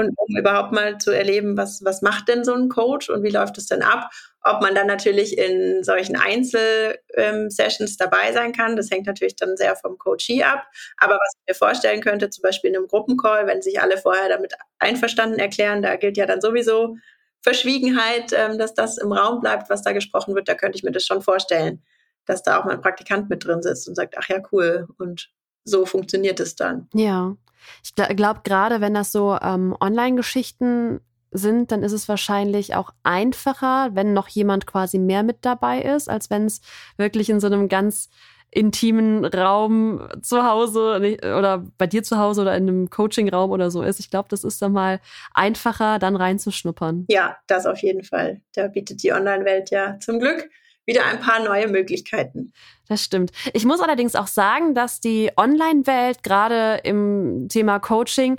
und 0.07 0.15
um 0.17 0.37
überhaupt 0.37 0.71
mal 0.71 0.97
zu 0.97 1.11
erleben, 1.11 1.57
was, 1.57 1.83
was 1.83 2.01
macht 2.01 2.27
denn 2.27 2.43
so 2.43 2.53
ein 2.53 2.69
Coach 2.69 3.09
und 3.09 3.23
wie 3.23 3.29
läuft 3.29 3.57
es 3.57 3.67
denn 3.67 3.81
ab? 3.83 4.09
Ob 4.43 4.61
man 4.61 4.73
dann 4.73 4.87
natürlich 4.87 5.37
in 5.37 5.83
solchen 5.83 6.15
Einzelsessions 6.15 7.91
ähm, 7.91 7.97
dabei 7.99 8.31
sein 8.31 8.53
kann, 8.53 8.75
das 8.75 8.89
hängt 8.89 9.05
natürlich 9.05 9.35
dann 9.35 9.55
sehr 9.55 9.75
vom 9.75 9.97
Coachee 9.97 10.43
ab. 10.43 10.65
Aber 10.97 11.13
was 11.13 11.33
ich 11.35 11.47
mir 11.47 11.55
vorstellen 11.55 12.01
könnte, 12.01 12.29
zum 12.29 12.41
Beispiel 12.41 12.71
in 12.71 12.77
einem 12.77 12.87
Gruppencall, 12.87 13.45
wenn 13.45 13.61
sich 13.61 13.79
alle 13.79 13.97
vorher 13.97 14.29
damit 14.29 14.53
einverstanden 14.79 15.39
erklären, 15.39 15.81
da 15.81 15.95
gilt 15.95 16.17
ja 16.17 16.25
dann 16.25 16.41
sowieso 16.41 16.97
Verschwiegenheit, 17.41 18.33
ähm, 18.33 18.57
dass 18.57 18.73
das 18.73 18.97
im 18.97 19.11
Raum 19.11 19.41
bleibt, 19.41 19.69
was 19.69 19.83
da 19.83 19.91
gesprochen 19.91 20.35
wird, 20.35 20.47
da 20.47 20.55
könnte 20.55 20.77
ich 20.77 20.83
mir 20.83 20.91
das 20.91 21.05
schon 21.05 21.21
vorstellen, 21.21 21.83
dass 22.25 22.43
da 22.43 22.59
auch 22.59 22.65
mal 22.65 22.73
ein 22.73 22.81
Praktikant 22.81 23.29
mit 23.29 23.45
drin 23.45 23.61
sitzt 23.61 23.87
und 23.87 23.95
sagt, 23.95 24.15
ach 24.17 24.29
ja, 24.29 24.41
cool. 24.51 24.87
Und 24.97 25.29
so 25.63 25.85
funktioniert 25.85 26.39
es 26.39 26.55
dann. 26.55 26.87
Ja. 26.93 27.35
Ich 27.83 27.95
glaube, 27.95 28.41
gerade 28.43 28.81
wenn 28.81 28.93
das 28.93 29.11
so 29.11 29.37
ähm, 29.41 29.75
Online-Geschichten 29.79 31.01
sind, 31.31 31.71
dann 31.71 31.83
ist 31.83 31.93
es 31.93 32.09
wahrscheinlich 32.09 32.75
auch 32.75 32.91
einfacher, 33.03 33.89
wenn 33.93 34.13
noch 34.13 34.27
jemand 34.27 34.67
quasi 34.67 34.99
mehr 34.99 35.23
mit 35.23 35.37
dabei 35.41 35.81
ist, 35.81 36.09
als 36.09 36.29
wenn 36.29 36.45
es 36.45 36.61
wirklich 36.97 37.29
in 37.29 37.39
so 37.39 37.47
einem 37.47 37.69
ganz 37.69 38.09
intimen 38.53 39.23
Raum 39.23 40.09
zu 40.21 40.43
Hause 40.43 41.17
oder 41.21 41.65
bei 41.77 41.87
dir 41.87 42.03
zu 42.03 42.17
Hause 42.17 42.41
oder 42.41 42.57
in 42.57 42.67
einem 42.67 42.89
Coaching-Raum 42.89 43.49
oder 43.49 43.71
so 43.71 43.81
ist. 43.81 44.01
Ich 44.01 44.09
glaube, 44.09 44.27
das 44.29 44.43
ist 44.43 44.61
dann 44.61 44.73
mal 44.73 44.99
einfacher, 45.33 45.99
dann 45.99 46.17
reinzuschnuppern. 46.17 47.05
Ja, 47.09 47.37
das 47.47 47.65
auf 47.65 47.81
jeden 47.81 48.03
Fall. 48.03 48.41
Da 48.53 48.67
bietet 48.67 49.03
die 49.03 49.13
Online-Welt 49.13 49.71
ja 49.71 49.97
zum 49.99 50.19
Glück 50.19 50.49
wieder 50.85 51.05
ein 51.05 51.19
paar 51.19 51.43
neue 51.43 51.67
Möglichkeiten. 51.67 52.53
Das 52.87 53.03
stimmt. 53.03 53.31
Ich 53.53 53.65
muss 53.65 53.79
allerdings 53.79 54.15
auch 54.15 54.27
sagen, 54.27 54.75
dass 54.75 54.99
die 54.99 55.31
Online-Welt 55.37 56.23
gerade 56.23 56.81
im 56.83 57.47
Thema 57.49 57.79
Coaching 57.79 58.37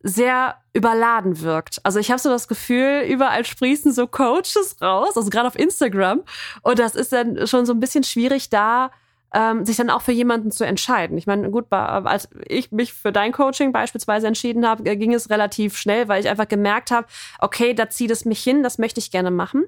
sehr 0.00 0.56
überladen 0.72 1.40
wirkt. 1.40 1.80
Also 1.82 1.98
ich 1.98 2.10
habe 2.10 2.20
so 2.20 2.28
das 2.28 2.46
Gefühl, 2.46 3.04
überall 3.08 3.44
sprießen 3.44 3.92
so 3.92 4.06
Coaches 4.06 4.76
raus, 4.80 5.16
also 5.16 5.28
gerade 5.30 5.48
auf 5.48 5.58
Instagram. 5.58 6.22
Und 6.62 6.78
das 6.78 6.94
ist 6.94 7.12
dann 7.12 7.46
schon 7.46 7.66
so 7.66 7.72
ein 7.72 7.80
bisschen 7.80 8.04
schwierig, 8.04 8.48
da 8.48 8.92
ähm, 9.34 9.64
sich 9.64 9.76
dann 9.76 9.90
auch 9.90 10.02
für 10.02 10.12
jemanden 10.12 10.50
zu 10.50 10.64
entscheiden. 10.64 11.18
Ich 11.18 11.26
meine, 11.26 11.50
gut, 11.50 11.70
als 11.70 12.28
ich 12.46 12.72
mich 12.72 12.92
für 12.92 13.12
dein 13.12 13.32
Coaching 13.32 13.72
beispielsweise 13.72 14.26
entschieden 14.26 14.66
habe, 14.66 14.84
ging 14.96 15.12
es 15.12 15.30
relativ 15.30 15.76
schnell, 15.76 16.08
weil 16.08 16.20
ich 16.20 16.28
einfach 16.28 16.48
gemerkt 16.48 16.90
habe, 16.90 17.06
okay, 17.38 17.74
da 17.74 17.90
zieht 17.90 18.10
es 18.10 18.24
mich 18.24 18.42
hin, 18.42 18.62
das 18.62 18.78
möchte 18.78 19.00
ich 19.00 19.10
gerne 19.10 19.30
machen. 19.30 19.64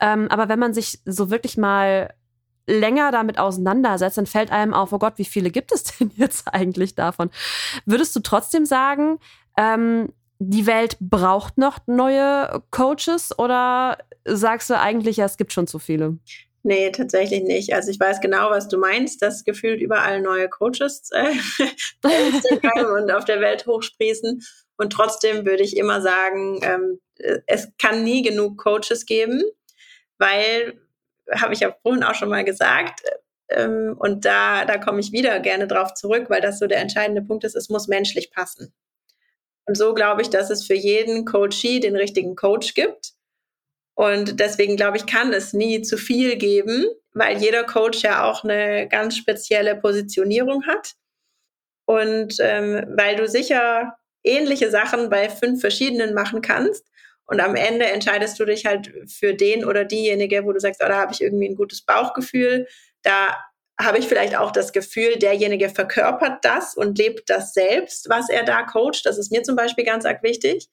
Ähm, 0.00 0.28
aber 0.30 0.48
wenn 0.48 0.58
man 0.58 0.74
sich 0.74 1.00
so 1.04 1.30
wirklich 1.30 1.56
mal 1.56 2.12
länger 2.66 3.10
damit 3.10 3.38
auseinandersetzt, 3.38 4.18
dann 4.18 4.26
fällt 4.26 4.52
einem 4.52 4.74
auf, 4.74 4.92
oh 4.92 4.98
Gott, 4.98 5.14
wie 5.16 5.24
viele 5.24 5.50
gibt 5.50 5.72
es 5.72 5.82
denn 5.98 6.10
jetzt 6.16 6.52
eigentlich 6.52 6.94
davon? 6.94 7.30
Würdest 7.86 8.14
du 8.14 8.20
trotzdem 8.20 8.66
sagen, 8.66 9.18
ähm, 9.56 10.12
die 10.38 10.66
Welt 10.66 10.96
braucht 11.00 11.58
noch 11.58 11.78
neue 11.86 12.62
Coaches 12.70 13.36
oder 13.38 13.98
sagst 14.24 14.70
du 14.70 14.78
eigentlich, 14.78 15.16
ja, 15.16 15.24
es 15.24 15.36
gibt 15.36 15.52
schon 15.52 15.66
zu 15.66 15.78
viele? 15.78 16.18
Nee, 16.62 16.90
tatsächlich 16.90 17.44
nicht. 17.44 17.72
Also 17.72 17.90
ich 17.90 18.00
weiß 18.00 18.20
genau, 18.20 18.50
was 18.50 18.68
du 18.68 18.78
meinst, 18.78 19.22
dass 19.22 19.44
gefühlt 19.44 19.80
überall 19.80 20.20
neue 20.20 20.48
Coaches 20.48 21.10
äh, 21.12 21.32
und 23.00 23.10
auf 23.10 23.24
der 23.24 23.40
Welt 23.40 23.66
hochsprießen. 23.66 24.42
Und 24.76 24.92
trotzdem 24.92 25.46
würde 25.46 25.62
ich 25.62 25.76
immer 25.76 26.00
sagen, 26.00 26.60
ähm, 26.62 27.00
es 27.46 27.68
kann 27.78 28.04
nie 28.04 28.22
genug 28.22 28.58
Coaches 28.58 29.06
geben, 29.06 29.42
weil, 30.18 30.80
habe 31.32 31.52
ich 31.52 31.60
ja 31.60 31.74
vorhin 31.82 32.04
auch 32.04 32.14
schon 32.14 32.28
mal 32.28 32.44
gesagt, 32.44 33.00
ähm, 33.48 33.96
und 33.98 34.24
da, 34.24 34.64
da 34.64 34.78
komme 34.78 35.00
ich 35.00 35.12
wieder 35.12 35.40
gerne 35.40 35.66
drauf 35.66 35.94
zurück, 35.94 36.26
weil 36.28 36.40
das 36.40 36.58
so 36.58 36.66
der 36.66 36.80
entscheidende 36.80 37.22
Punkt 37.22 37.44
ist, 37.44 37.56
es 37.56 37.68
muss 37.68 37.88
menschlich 37.88 38.30
passen. 38.30 38.72
Und 39.66 39.76
so 39.76 39.94
glaube 39.94 40.22
ich, 40.22 40.30
dass 40.30 40.50
es 40.50 40.64
für 40.66 40.74
jeden 40.74 41.24
Coachee 41.24 41.80
den 41.80 41.96
richtigen 41.96 42.36
Coach 42.36 42.74
gibt 42.74 43.17
und 43.98 44.38
deswegen 44.38 44.76
glaube 44.76 44.96
ich, 44.96 45.06
kann 45.06 45.32
es 45.32 45.52
nie 45.52 45.82
zu 45.82 45.96
viel 45.96 46.36
geben, 46.36 46.84
weil 47.14 47.38
jeder 47.38 47.64
Coach 47.64 48.02
ja 48.02 48.22
auch 48.22 48.44
eine 48.44 48.86
ganz 48.86 49.16
spezielle 49.16 49.74
Positionierung 49.74 50.66
hat. 50.68 50.94
Und 51.84 52.36
ähm, 52.38 52.84
weil 52.96 53.16
du 53.16 53.26
sicher 53.26 53.96
ähnliche 54.22 54.70
Sachen 54.70 55.10
bei 55.10 55.28
fünf 55.28 55.60
verschiedenen 55.60 56.14
machen 56.14 56.42
kannst. 56.42 56.86
Und 57.26 57.40
am 57.40 57.56
Ende 57.56 57.86
entscheidest 57.86 58.38
du 58.38 58.44
dich 58.44 58.66
halt 58.66 58.88
für 59.08 59.34
den 59.34 59.64
oder 59.64 59.84
diejenige, 59.84 60.44
wo 60.44 60.52
du 60.52 60.60
sagst, 60.60 60.80
oh, 60.80 60.88
da 60.88 60.98
habe 60.98 61.12
ich 61.12 61.20
irgendwie 61.20 61.48
ein 61.48 61.56
gutes 61.56 61.82
Bauchgefühl. 61.82 62.68
Da 63.02 63.36
habe 63.80 63.98
ich 63.98 64.06
vielleicht 64.06 64.36
auch 64.36 64.52
das 64.52 64.72
Gefühl, 64.72 65.16
derjenige 65.16 65.70
verkörpert 65.70 66.44
das 66.44 66.76
und 66.76 66.98
lebt 66.98 67.28
das 67.30 67.52
selbst, 67.52 68.08
was 68.08 68.28
er 68.28 68.44
da 68.44 68.62
coacht. 68.62 69.04
Das 69.06 69.18
ist 69.18 69.32
mir 69.32 69.42
zum 69.42 69.56
Beispiel 69.56 69.84
ganz 69.84 70.04
arg 70.04 70.22
wichtig 70.22 70.68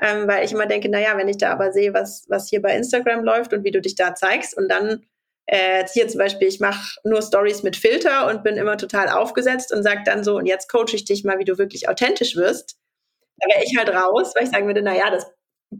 ähm, 0.00 0.26
weil 0.26 0.44
ich 0.44 0.52
immer 0.52 0.66
denke, 0.66 0.88
naja, 0.88 1.16
wenn 1.16 1.28
ich 1.28 1.38
da 1.38 1.52
aber 1.52 1.72
sehe, 1.72 1.94
was, 1.94 2.24
was 2.28 2.48
hier 2.48 2.60
bei 2.60 2.76
Instagram 2.76 3.24
läuft 3.24 3.52
und 3.52 3.64
wie 3.64 3.70
du 3.70 3.80
dich 3.80 3.94
da 3.94 4.14
zeigst 4.14 4.56
und 4.56 4.68
dann 4.68 5.06
äh, 5.46 5.86
hier 5.92 6.08
zum 6.08 6.18
Beispiel, 6.18 6.48
ich 6.48 6.60
mache 6.60 6.98
nur 7.04 7.22
Stories 7.22 7.62
mit 7.62 7.76
Filter 7.76 8.26
und 8.28 8.42
bin 8.42 8.56
immer 8.56 8.76
total 8.76 9.08
aufgesetzt 9.08 9.72
und 9.72 9.82
sage 9.82 10.02
dann 10.04 10.24
so, 10.24 10.36
und 10.36 10.46
jetzt 10.46 10.70
coache 10.70 10.94
ich 10.94 11.04
dich 11.04 11.24
mal, 11.24 11.38
wie 11.38 11.44
du 11.44 11.58
wirklich 11.58 11.88
authentisch 11.88 12.36
wirst, 12.36 12.76
da 13.38 13.48
wäre 13.54 13.64
ich 13.64 13.76
halt 13.76 13.90
raus, 13.90 14.32
weil 14.34 14.44
ich 14.44 14.50
sagen 14.50 14.66
würde, 14.66 14.82
naja, 14.82 15.10
das 15.10 15.26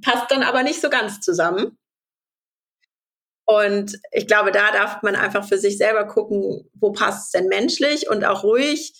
passt 0.02 0.30
dann 0.30 0.42
aber 0.42 0.62
nicht 0.62 0.80
so 0.80 0.90
ganz 0.90 1.20
zusammen. 1.20 1.78
Und 3.46 3.98
ich 4.12 4.26
glaube, 4.26 4.52
da 4.52 4.72
darf 4.72 5.02
man 5.02 5.16
einfach 5.16 5.46
für 5.46 5.58
sich 5.58 5.76
selber 5.76 6.06
gucken, 6.06 6.70
wo 6.74 6.92
passt 6.92 7.26
es 7.26 7.30
denn 7.32 7.48
menschlich 7.48 8.08
und 8.08 8.24
auch 8.24 8.42
ruhig 8.42 8.94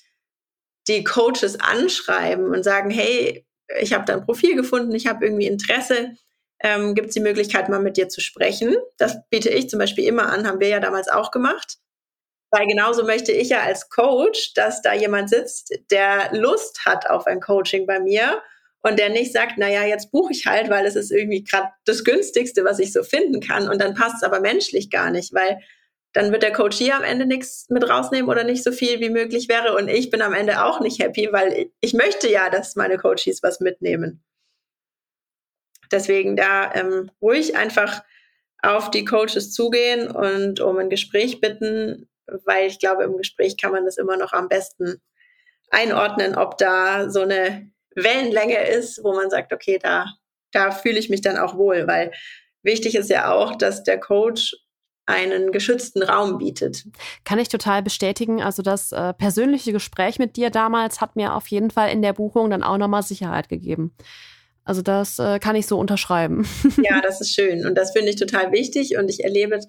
die 0.87 1.03
Coaches 1.03 1.59
anschreiben 1.61 2.49
und 2.49 2.63
sagen, 2.63 2.91
hey, 2.91 3.47
ich 3.81 3.93
habe 3.93 4.05
da 4.05 4.15
ein 4.15 4.25
Profil 4.25 4.57
gefunden, 4.57 4.95
ich 4.95 5.07
habe 5.07 5.25
irgendwie 5.25 5.47
Interesse, 5.47 6.13
ähm, 6.63 6.95
gibt 6.95 7.09
es 7.09 7.15
die 7.15 7.21
Möglichkeit, 7.21 7.69
mal 7.69 7.81
mit 7.81 7.97
dir 7.97 8.09
zu 8.09 8.21
sprechen. 8.21 8.75
Das 8.97 9.19
biete 9.29 9.51
ich 9.51 9.69
zum 9.69 9.79
Beispiel 9.79 10.05
immer 10.05 10.33
an, 10.33 10.47
haben 10.47 10.61
wir 10.61 10.69
ja 10.69 10.81
damals 10.81 11.09
auch 11.09 11.31
gemacht. 11.31 11.79
Weil 12.51 12.67
genauso 12.67 13.05
möchte 13.05 13.33
ich 13.33 13.49
ja 13.49 13.63
als 13.63 13.89
Coach, 13.89 14.55
dass 14.55 14.81
da 14.81 14.95
jemand 14.95 15.29
sitzt, 15.29 15.75
der 15.91 16.33
Lust 16.33 16.87
hat 16.87 17.11
auf 17.11 17.27
ein 17.27 17.41
Coaching 17.41 17.87
bei 17.87 17.99
mir 17.99 18.43
und 18.81 18.99
der 18.99 19.09
nicht 19.09 19.33
sagt, 19.33 19.59
naja, 19.59 19.85
jetzt 19.85 20.13
buche 20.13 20.33
ich 20.33 20.47
halt, 20.47 20.71
weil 20.71 20.87
es 20.87 20.95
ist 20.95 21.11
irgendwie 21.11 21.43
gerade 21.43 21.71
das 21.85 22.05
günstigste, 22.05 22.65
was 22.65 22.79
ich 22.79 22.93
so 22.93 23.03
finden 23.03 23.41
kann 23.41 23.69
und 23.69 23.81
dann 23.81 23.95
passt 23.95 24.17
es 24.17 24.23
aber 24.23 24.41
menschlich 24.41 24.91
gar 24.91 25.11
nicht, 25.11 25.35
weil 25.35 25.59
dann 26.15 26.31
wird 26.31 26.45
der 26.45 26.53
Coach 26.53 26.79
hier 26.79 26.97
am 26.97 27.03
Ende 27.03 27.27
nichts 27.27 27.67
mit 27.69 27.89
rausnehmen 27.89 28.31
oder 28.31 28.45
nicht 28.45 28.63
so 28.63 28.71
viel 28.71 29.01
wie 29.01 29.11
möglich 29.11 29.49
wäre. 29.49 29.77
Und 29.77 29.89
ich 29.89 30.11
bin 30.11 30.23
am 30.23 30.33
Ende 30.33 30.65
auch 30.65 30.81
nicht 30.81 31.03
happy, 31.03 31.29
weil 31.33 31.71
ich 31.81 31.93
möchte 31.93 32.31
ja, 32.31 32.51
dass 32.51 32.77
meine 32.77 32.99
Coaches 32.99 33.43
was 33.43 33.59
mitnehmen. 33.59 34.25
Deswegen 35.91 36.37
da 36.37 36.73
ähm, 36.73 37.11
ruhig 37.21 37.57
einfach 37.57 38.03
auf 38.63 38.93
die 38.93 39.05
Coaches 39.05 39.53
zugehen 39.53 40.09
und 40.09 40.61
um 40.61 40.79
ein 40.79 40.89
Gespräch 40.89 41.41
bitten, 41.41 42.09
weil 42.27 42.69
ich 42.69 42.79
glaube, 42.79 43.03
im 43.03 43.17
Gespräch 43.17 43.57
kann 43.57 43.73
man 43.73 43.85
das 43.85 43.99
immer 43.99 44.17
noch 44.17 44.33
am 44.33 44.49
besten 44.49 45.03
einordnen, 45.71 46.37
ob 46.37 46.59
da 46.59 47.11
so 47.11 47.23
eine 47.23 47.71
Wellenlänge 47.97 48.69
ist, 48.69 49.03
wo 49.03 49.15
man 49.15 49.31
sagt, 49.31 49.53
okay, 49.53 49.81
da, 49.83 50.07
da 50.53 50.71
fühle 50.71 50.99
ich 50.99 51.11
mich 51.11 51.23
dann 51.23 51.39
auch 51.39 51.57
wohl, 51.57 51.89
weil 51.89 52.13
wichtig 52.63 52.95
ist 52.95 53.11
ja 53.11 53.33
auch, 53.33 53.57
dass 53.57 53.83
der 53.83 53.99
Coach 53.99 54.55
einen 55.07 55.53
geschützten 55.53 56.03
Raum 56.03 56.39
bietet. 56.39 56.85
Kann 57.25 57.39
ich 57.39 57.49
total 57.49 57.83
bestätigen. 57.83 58.43
Also 58.43 58.63
das 58.63 58.93
äh, 58.93 59.13
persönliche 59.13 59.73
Gespräch 59.73 60.19
mit 60.19 60.37
dir 60.37 60.51
damals 60.51 61.01
hat 61.01 61.17
mir 61.17 61.35
auf 61.35 61.49
jeden 61.49 61.71
Fall 61.71 61.91
in 61.91 62.03
der 62.03 62.13
Buchung 62.13 62.51
dann 62.51 62.63
auch 62.63 62.79
nochmal 62.79 63.03
Sicherheit 63.03 63.49
gegeben. 63.49 63.95
Also 64.65 64.81
das 64.81 65.19
äh, 65.19 65.39
kann 65.39 65.57
ich 65.57 65.67
so 65.67 65.79
unterschreiben. 65.79 66.47
Ja, 66.83 67.01
das 67.01 67.21
ist 67.21 67.35
schön 67.35 67.67
und 67.67 67.77
das 67.77 67.93
finde 67.93 68.11
ich 68.11 68.17
total 68.17 68.53
wichtig 68.53 68.97
und 68.97 69.11
ich 69.11 69.23
erlebe 69.23 69.61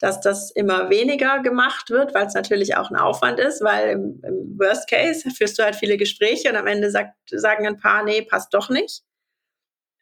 dass 0.00 0.20
das 0.20 0.50
immer 0.50 0.90
weniger 0.90 1.40
gemacht 1.42 1.90
wird, 1.90 2.14
weil 2.14 2.26
es 2.26 2.34
natürlich 2.34 2.76
auch 2.76 2.90
ein 2.90 2.96
Aufwand 2.96 3.40
ist, 3.40 3.62
weil 3.62 3.90
im, 3.90 4.20
im, 4.22 4.58
Worst 4.58 4.88
Case 4.88 5.28
führst 5.30 5.58
du 5.58 5.64
halt 5.64 5.76
viele 5.76 5.96
Gespräche 5.96 6.48
und 6.50 6.56
am 6.56 6.66
Ende 6.66 6.90
sagt, 6.90 7.14
sagen 7.30 7.66
ein 7.66 7.78
paar, 7.78 8.04
nee, 8.04 8.22
passt 8.22 8.54
doch 8.54 8.70
nicht. 8.70 9.02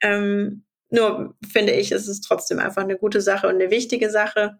Ähm, 0.03 0.65
nur 0.91 1.35
finde 1.51 1.73
ich, 1.73 1.93
ist 1.93 2.09
es 2.09 2.21
trotzdem 2.21 2.59
einfach 2.59 2.83
eine 2.83 2.97
gute 2.97 3.21
Sache 3.21 3.49
und 3.49 3.55
eine 3.55 3.71
wichtige 3.71 4.11
Sache, 4.11 4.59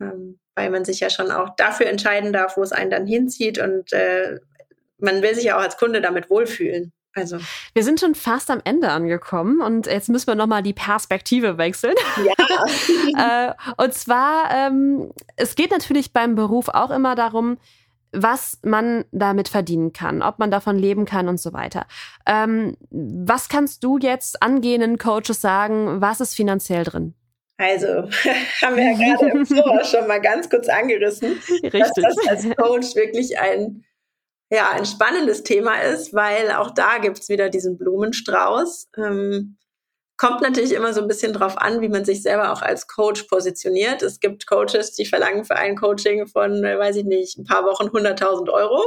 ähm, 0.00 0.38
weil 0.54 0.70
man 0.70 0.84
sich 0.84 1.00
ja 1.00 1.10
schon 1.10 1.30
auch 1.30 1.54
dafür 1.56 1.86
entscheiden 1.86 2.32
darf, 2.32 2.56
wo 2.56 2.62
es 2.62 2.72
einen 2.72 2.90
dann 2.90 3.06
hinzieht 3.06 3.58
und 3.58 3.92
äh, 3.92 4.38
man 4.98 5.22
will 5.22 5.34
sich 5.34 5.44
ja 5.44 5.56
auch 5.56 5.62
als 5.62 5.76
Kunde 5.76 6.00
damit 6.00 6.30
wohlfühlen. 6.30 6.92
Also. 7.14 7.38
Wir 7.74 7.82
sind 7.82 8.00
schon 8.00 8.14
fast 8.14 8.50
am 8.50 8.60
Ende 8.64 8.90
angekommen 8.90 9.60
und 9.60 9.86
jetzt 9.86 10.08
müssen 10.08 10.28
wir 10.28 10.34
nochmal 10.34 10.62
die 10.62 10.72
Perspektive 10.72 11.58
wechseln. 11.58 11.94
Ja. 12.24 13.48
äh, 13.48 13.82
und 13.82 13.94
zwar, 13.94 14.50
ähm, 14.54 15.12
es 15.36 15.54
geht 15.54 15.70
natürlich 15.70 16.12
beim 16.12 16.34
Beruf 16.34 16.68
auch 16.68 16.90
immer 16.90 17.14
darum, 17.14 17.58
was 18.12 18.58
man 18.62 19.04
damit 19.12 19.48
verdienen 19.48 19.92
kann, 19.92 20.22
ob 20.22 20.38
man 20.38 20.50
davon 20.50 20.78
leben 20.78 21.04
kann 21.04 21.28
und 21.28 21.40
so 21.40 21.52
weiter. 21.52 21.86
Ähm, 22.24 22.76
was 22.90 23.48
kannst 23.48 23.84
du 23.84 23.98
jetzt 23.98 24.42
angehenden 24.42 24.98
Coaches 24.98 25.40
sagen, 25.40 26.00
was 26.00 26.20
ist 26.20 26.34
finanziell 26.34 26.84
drin? 26.84 27.14
Also, 27.58 27.88
haben 28.62 28.76
wir 28.76 28.92
ja 28.92 29.14
gerade 29.14 29.30
im 29.36 29.44
Voraus 29.44 29.90
schon 29.90 30.06
mal 30.06 30.20
ganz 30.20 30.48
kurz 30.48 30.68
angerissen, 30.68 31.38
Richtig. 31.62 31.72
dass 31.72 31.92
das 31.94 32.16
als 32.28 32.56
Coach 32.56 32.94
wirklich 32.94 33.38
ein 33.38 33.84
ja, 34.50 34.70
ein 34.70 34.86
spannendes 34.86 35.42
Thema 35.42 35.78
ist, 35.82 36.14
weil 36.14 36.52
auch 36.52 36.70
da 36.70 36.98
gibt's 36.98 37.28
wieder 37.28 37.50
diesen 37.50 37.76
Blumenstrauß. 37.76 38.88
Ähm, 38.96 39.58
kommt 40.16 40.40
natürlich 40.40 40.72
immer 40.72 40.92
so 40.94 41.02
ein 41.02 41.08
bisschen 41.08 41.32
drauf 41.32 41.58
an, 41.58 41.80
wie 41.80 41.88
man 41.88 42.04
sich 42.04 42.22
selber 42.22 42.52
auch 42.52 42.62
als 42.62 42.86
Coach 42.86 43.24
positioniert. 43.24 44.02
Es 44.02 44.20
gibt 44.20 44.46
Coaches, 44.46 44.92
die 44.92 45.04
verlangen 45.04 45.44
für 45.44 45.56
ein 45.56 45.76
Coaching 45.76 46.26
von, 46.26 46.62
weiß 46.62 46.96
ich 46.96 47.04
nicht, 47.04 47.38
ein 47.38 47.44
paar 47.44 47.64
Wochen 47.64 47.88
100.000 47.88 48.50
Euro. 48.50 48.82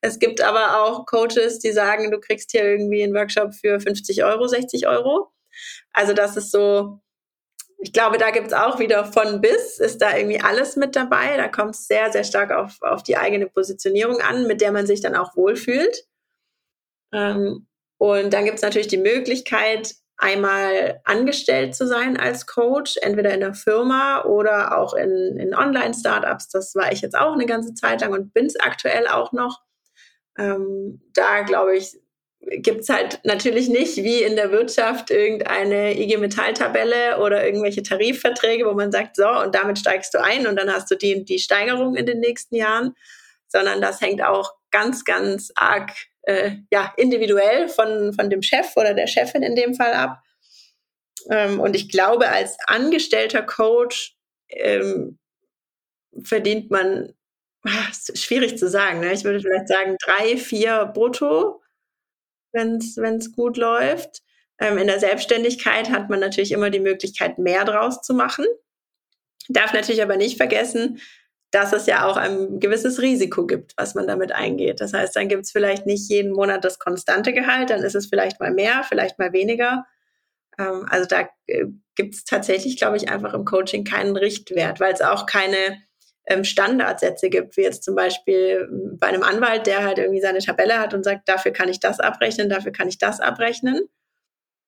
Es 0.00 0.20
gibt 0.20 0.40
aber 0.40 0.82
auch 0.82 1.06
Coaches, 1.06 1.58
die 1.58 1.72
sagen, 1.72 2.12
du 2.12 2.20
kriegst 2.20 2.52
hier 2.52 2.64
irgendwie 2.64 3.02
einen 3.02 3.14
Workshop 3.14 3.52
für 3.54 3.80
50 3.80 4.24
Euro, 4.24 4.46
60 4.46 4.86
Euro. 4.86 5.32
Also 5.92 6.12
das 6.12 6.36
ist 6.36 6.52
so, 6.52 7.00
ich 7.84 7.92
glaube, 7.92 8.16
da 8.16 8.30
gibt 8.30 8.46
es 8.46 8.54
auch 8.54 8.78
wieder 8.78 9.04
von 9.04 9.42
bis, 9.42 9.78
ist 9.78 10.00
da 10.00 10.16
irgendwie 10.16 10.40
alles 10.40 10.74
mit 10.74 10.96
dabei. 10.96 11.36
Da 11.36 11.48
kommt 11.48 11.74
es 11.74 11.86
sehr, 11.86 12.10
sehr 12.10 12.24
stark 12.24 12.50
auf, 12.50 12.80
auf 12.80 13.02
die 13.02 13.18
eigene 13.18 13.46
Positionierung 13.46 14.22
an, 14.22 14.46
mit 14.46 14.62
der 14.62 14.72
man 14.72 14.86
sich 14.86 15.02
dann 15.02 15.14
auch 15.14 15.36
wohlfühlt. 15.36 16.06
Ähm, 17.12 17.66
und 17.98 18.32
dann 18.32 18.46
gibt 18.46 18.56
es 18.56 18.62
natürlich 18.62 18.88
die 18.88 18.96
Möglichkeit, 18.96 19.96
einmal 20.16 21.02
angestellt 21.04 21.74
zu 21.74 21.86
sein 21.86 22.16
als 22.16 22.46
Coach, 22.46 22.96
entweder 23.02 23.34
in 23.34 23.40
der 23.40 23.52
Firma 23.52 24.24
oder 24.24 24.78
auch 24.78 24.94
in, 24.94 25.36
in 25.36 25.54
Online-Startups. 25.54 26.48
Das 26.48 26.74
war 26.74 26.90
ich 26.90 27.02
jetzt 27.02 27.18
auch 27.18 27.34
eine 27.34 27.44
ganze 27.44 27.74
Zeit 27.74 28.00
lang 28.00 28.14
und 28.14 28.32
bin 28.32 28.46
es 28.46 28.58
aktuell 28.58 29.08
auch 29.08 29.32
noch. 29.32 29.60
Ähm, 30.38 31.02
da 31.12 31.42
glaube 31.42 31.76
ich, 31.76 32.00
gibt 32.50 32.82
es 32.82 32.88
halt 32.88 33.20
natürlich 33.24 33.68
nicht 33.68 33.96
wie 33.96 34.22
in 34.22 34.36
der 34.36 34.50
Wirtschaft 34.50 35.10
irgendeine 35.10 35.98
IG 35.98 36.16
Metall-Tabelle 36.16 37.18
oder 37.20 37.44
irgendwelche 37.44 37.82
Tarifverträge, 37.82 38.66
wo 38.66 38.72
man 38.72 38.92
sagt, 38.92 39.16
so, 39.16 39.28
und 39.28 39.54
damit 39.54 39.78
steigst 39.78 40.14
du 40.14 40.22
ein 40.22 40.46
und 40.46 40.56
dann 40.56 40.72
hast 40.72 40.90
du 40.90 40.96
die, 40.96 41.24
die 41.24 41.38
Steigerung 41.38 41.96
in 41.96 42.06
den 42.06 42.20
nächsten 42.20 42.56
Jahren, 42.56 42.94
sondern 43.48 43.80
das 43.80 44.00
hängt 44.00 44.22
auch 44.22 44.54
ganz, 44.70 45.04
ganz 45.04 45.52
arg 45.54 45.90
äh, 46.22 46.52
ja, 46.70 46.92
individuell 46.96 47.68
von, 47.68 48.12
von 48.12 48.30
dem 48.30 48.42
Chef 48.42 48.76
oder 48.76 48.94
der 48.94 49.06
Chefin 49.06 49.42
in 49.42 49.56
dem 49.56 49.74
Fall 49.74 49.92
ab. 49.92 50.22
Ähm, 51.30 51.60
und 51.60 51.76
ich 51.76 51.88
glaube, 51.88 52.28
als 52.28 52.56
angestellter 52.66 53.42
Coach 53.42 54.16
ähm, 54.48 55.18
verdient 56.22 56.70
man, 56.70 57.14
ach, 57.62 57.92
schwierig 58.14 58.58
zu 58.58 58.68
sagen, 58.68 59.00
ne? 59.00 59.12
ich 59.12 59.24
würde 59.24 59.40
vielleicht 59.40 59.68
sagen, 59.68 59.96
drei, 60.02 60.36
vier 60.36 60.86
brutto 60.86 61.62
wenn 62.54 63.16
es 63.16 63.32
gut 63.32 63.56
läuft. 63.56 64.22
Ähm, 64.58 64.78
in 64.78 64.86
der 64.86 65.00
Selbstständigkeit 65.00 65.90
hat 65.90 66.08
man 66.08 66.20
natürlich 66.20 66.52
immer 66.52 66.70
die 66.70 66.80
Möglichkeit, 66.80 67.38
mehr 67.38 67.64
draus 67.64 68.00
zu 68.02 68.14
machen. 68.14 68.46
Darf 69.48 69.72
natürlich 69.72 70.02
aber 70.02 70.16
nicht 70.16 70.36
vergessen, 70.36 71.00
dass 71.50 71.72
es 71.72 71.86
ja 71.86 72.06
auch 72.06 72.16
ein 72.16 72.58
gewisses 72.58 73.00
Risiko 73.00 73.46
gibt, 73.46 73.74
was 73.76 73.94
man 73.94 74.08
damit 74.08 74.32
eingeht. 74.32 74.80
Das 74.80 74.92
heißt, 74.92 75.14
dann 75.14 75.28
gibt 75.28 75.44
es 75.44 75.52
vielleicht 75.52 75.86
nicht 75.86 76.08
jeden 76.08 76.32
Monat 76.32 76.64
das 76.64 76.78
konstante 76.78 77.32
Gehalt, 77.32 77.70
dann 77.70 77.82
ist 77.82 77.94
es 77.94 78.06
vielleicht 78.06 78.40
mal 78.40 78.52
mehr, 78.52 78.84
vielleicht 78.88 79.18
mal 79.18 79.32
weniger. 79.32 79.84
Ähm, 80.58 80.86
also 80.88 81.06
da 81.06 81.28
äh, 81.46 81.66
gibt 81.94 82.14
es 82.14 82.24
tatsächlich, 82.24 82.76
glaube 82.76 82.96
ich, 82.96 83.08
einfach 83.08 83.34
im 83.34 83.44
Coaching 83.44 83.84
keinen 83.84 84.16
Richtwert, 84.16 84.80
weil 84.80 84.92
es 84.92 85.00
auch 85.00 85.26
keine 85.26 85.78
ähm, 86.26 86.44
Standardsätze 86.44 87.28
gibt, 87.28 87.56
wie 87.56 87.62
jetzt 87.62 87.82
zum 87.82 87.94
Beispiel 87.94 88.68
ähm, 88.70 88.98
bei 88.98 89.08
einem 89.08 89.22
Anwalt, 89.22 89.66
der 89.66 89.84
halt 89.84 89.98
irgendwie 89.98 90.20
seine 90.20 90.38
Tabelle 90.38 90.78
hat 90.78 90.94
und 90.94 91.04
sagt, 91.04 91.28
dafür 91.28 91.52
kann 91.52 91.68
ich 91.68 91.80
das 91.80 92.00
abrechnen, 92.00 92.48
dafür 92.48 92.72
kann 92.72 92.88
ich 92.88 92.98
das 92.98 93.20
abrechnen, 93.20 93.88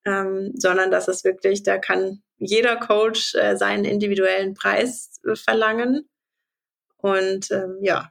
ähm, 0.04 0.52
sondern 0.54 0.90
dass 0.90 1.08
es 1.08 1.24
wirklich, 1.24 1.62
da 1.62 1.78
kann 1.78 2.22
jeder 2.38 2.76
Coach 2.76 3.34
äh, 3.34 3.56
seinen 3.56 3.84
individuellen 3.84 4.54
Preis 4.54 5.20
äh, 5.26 5.34
verlangen. 5.34 6.08
Und 6.98 7.50
ähm, 7.50 7.78
ja, 7.80 8.10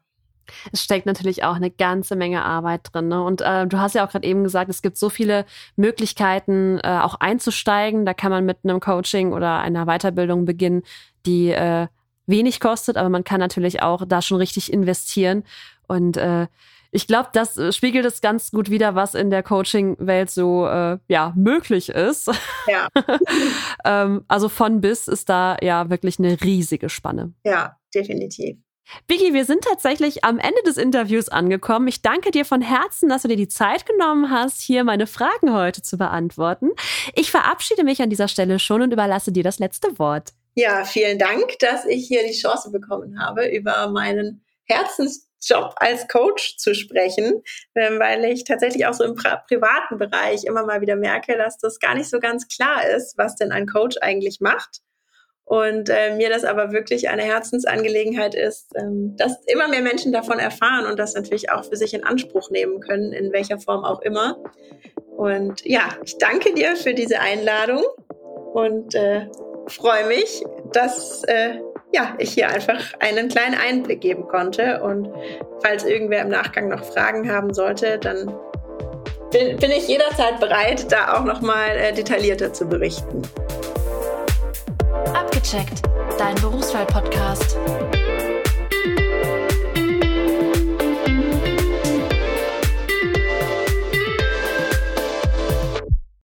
es 0.71 0.83
steckt 0.83 1.05
natürlich 1.05 1.43
auch 1.43 1.55
eine 1.55 1.71
ganze 1.71 2.15
Menge 2.15 2.43
Arbeit 2.43 2.89
drin. 2.91 3.07
Ne? 3.07 3.21
Und 3.23 3.41
äh, 3.41 3.67
du 3.67 3.79
hast 3.79 3.95
ja 3.95 4.05
auch 4.05 4.11
gerade 4.11 4.27
eben 4.27 4.43
gesagt, 4.43 4.69
es 4.69 4.81
gibt 4.81 4.97
so 4.97 5.09
viele 5.09 5.45
Möglichkeiten, 5.75 6.79
äh, 6.83 6.99
auch 7.01 7.15
einzusteigen. 7.15 8.05
Da 8.05 8.13
kann 8.13 8.31
man 8.31 8.45
mit 8.45 8.59
einem 8.63 8.79
Coaching 8.79 9.33
oder 9.33 9.59
einer 9.59 9.85
Weiterbildung 9.85 10.45
beginnen, 10.45 10.83
die 11.25 11.49
äh, 11.49 11.87
wenig 12.27 12.59
kostet, 12.59 12.97
aber 12.97 13.09
man 13.09 13.23
kann 13.23 13.39
natürlich 13.39 13.81
auch 13.81 14.05
da 14.05 14.21
schon 14.21 14.37
richtig 14.37 14.71
investieren. 14.71 15.43
Und 15.87 16.17
äh, 16.17 16.47
ich 16.91 17.07
glaube, 17.07 17.29
das 17.33 17.57
äh, 17.57 17.73
spiegelt 17.73 18.05
es 18.05 18.21
ganz 18.21 18.51
gut 18.51 18.69
wider, 18.69 18.95
was 18.95 19.15
in 19.15 19.29
der 19.29 19.43
Coaching-Welt 19.43 20.29
so 20.29 20.65
äh, 20.65 20.97
ja 21.09 21.33
möglich 21.35 21.89
ist. 21.89 22.31
Ja. 22.67 22.87
ähm, 23.85 24.23
also 24.27 24.49
von 24.49 24.81
bis 24.81 25.07
ist 25.07 25.27
da 25.27 25.57
ja 25.61 25.89
wirklich 25.89 26.19
eine 26.19 26.41
riesige 26.41 26.89
Spanne. 26.89 27.33
Ja, 27.43 27.77
definitiv. 27.93 28.57
Biggie, 29.07 29.33
wir 29.33 29.45
sind 29.45 29.63
tatsächlich 29.63 30.23
am 30.23 30.37
Ende 30.37 30.61
des 30.65 30.77
Interviews 30.77 31.27
angekommen. 31.27 31.87
Ich 31.87 32.01
danke 32.01 32.31
dir 32.31 32.45
von 32.45 32.61
Herzen, 32.61 33.09
dass 33.09 33.23
du 33.23 33.27
dir 33.27 33.35
die 33.35 33.47
Zeit 33.47 33.85
genommen 33.85 34.29
hast, 34.29 34.61
hier 34.61 34.83
meine 34.83 35.07
Fragen 35.07 35.53
heute 35.53 35.81
zu 35.81 35.97
beantworten. 35.97 36.69
Ich 37.13 37.31
verabschiede 37.31 37.83
mich 37.83 38.01
an 38.01 38.09
dieser 38.09 38.27
Stelle 38.27 38.59
schon 38.59 38.81
und 38.81 38.93
überlasse 38.93 39.31
dir 39.31 39.43
das 39.43 39.59
letzte 39.59 39.99
Wort. 39.99 40.33
Ja, 40.57 40.85
vielen 40.85 41.19
Dank, 41.19 41.59
dass 41.59 41.85
ich 41.85 42.07
hier 42.07 42.25
die 42.25 42.33
Chance 42.33 42.71
bekommen 42.71 43.19
habe, 43.21 43.45
über 43.45 43.89
meinen 43.89 44.41
Herzensjob 44.63 45.75
als 45.75 46.07
Coach 46.07 46.55
zu 46.57 46.73
sprechen, 46.73 47.43
ähm, 47.75 47.99
weil 47.99 48.23
ich 48.23 48.45
tatsächlich 48.45 48.85
auch 48.87 48.93
so 48.93 49.03
im 49.03 49.15
privaten 49.15 49.97
Bereich 49.97 50.45
immer 50.45 50.65
mal 50.65 50.79
wieder 50.79 50.95
merke, 50.95 51.37
dass 51.37 51.57
das 51.57 51.79
gar 51.79 51.93
nicht 51.93 52.09
so 52.09 52.21
ganz 52.21 52.47
klar 52.47 52.87
ist, 52.87 53.17
was 53.17 53.35
denn 53.35 53.51
ein 53.51 53.67
Coach 53.67 53.97
eigentlich 54.01 54.39
macht. 54.39 54.79
Und 55.43 55.89
äh, 55.89 56.15
mir 56.15 56.29
das 56.29 56.45
aber 56.45 56.71
wirklich 56.71 57.09
eine 57.09 57.21
Herzensangelegenheit 57.21 58.33
ist, 58.33 58.71
ähm, 58.75 59.15
dass 59.17 59.43
immer 59.45 59.67
mehr 59.67 59.81
Menschen 59.81 60.13
davon 60.13 60.39
erfahren 60.39 60.87
und 60.87 60.97
das 60.97 61.15
natürlich 61.15 61.51
auch 61.51 61.65
für 61.65 61.75
sich 61.75 61.93
in 61.93 62.05
Anspruch 62.05 62.49
nehmen 62.49 62.79
können, 62.79 63.11
in 63.11 63.33
welcher 63.33 63.59
Form 63.59 63.83
auch 63.83 64.01
immer. 64.01 64.41
Und 65.17 65.63
ja, 65.65 65.97
ich 66.03 66.17
danke 66.17 66.53
dir 66.53 66.77
für 66.77 66.93
diese 66.93 67.19
Einladung 67.19 67.83
und 68.53 68.95
äh, 68.95 69.27
freue 69.67 70.05
mich, 70.07 70.43
dass 70.71 71.23
äh, 71.25 71.59
ja, 71.93 72.13
ich 72.17 72.33
hier 72.33 72.49
einfach 72.49 72.93
einen 72.99 73.29
kleinen 73.29 73.55
Einblick 73.55 74.01
geben 74.01 74.27
konnte. 74.27 74.81
Und 74.81 75.09
falls 75.63 75.83
irgendwer 75.83 76.21
im 76.21 76.29
Nachgang 76.29 76.69
noch 76.69 76.83
Fragen 76.83 77.31
haben 77.31 77.53
sollte, 77.53 77.97
dann 77.97 78.33
bin, 79.31 79.57
bin 79.57 79.71
ich 79.71 79.87
jederzeit 79.87 80.39
bereit, 80.39 80.91
da 80.91 81.17
auch 81.17 81.23
nochmal 81.23 81.69
äh, 81.77 81.93
detaillierter 81.93 82.53
zu 82.53 82.65
berichten. 82.65 83.21
Abgecheckt, 85.13 85.81
dein 86.17 86.35
Berufswahl-Podcast. 86.35 87.57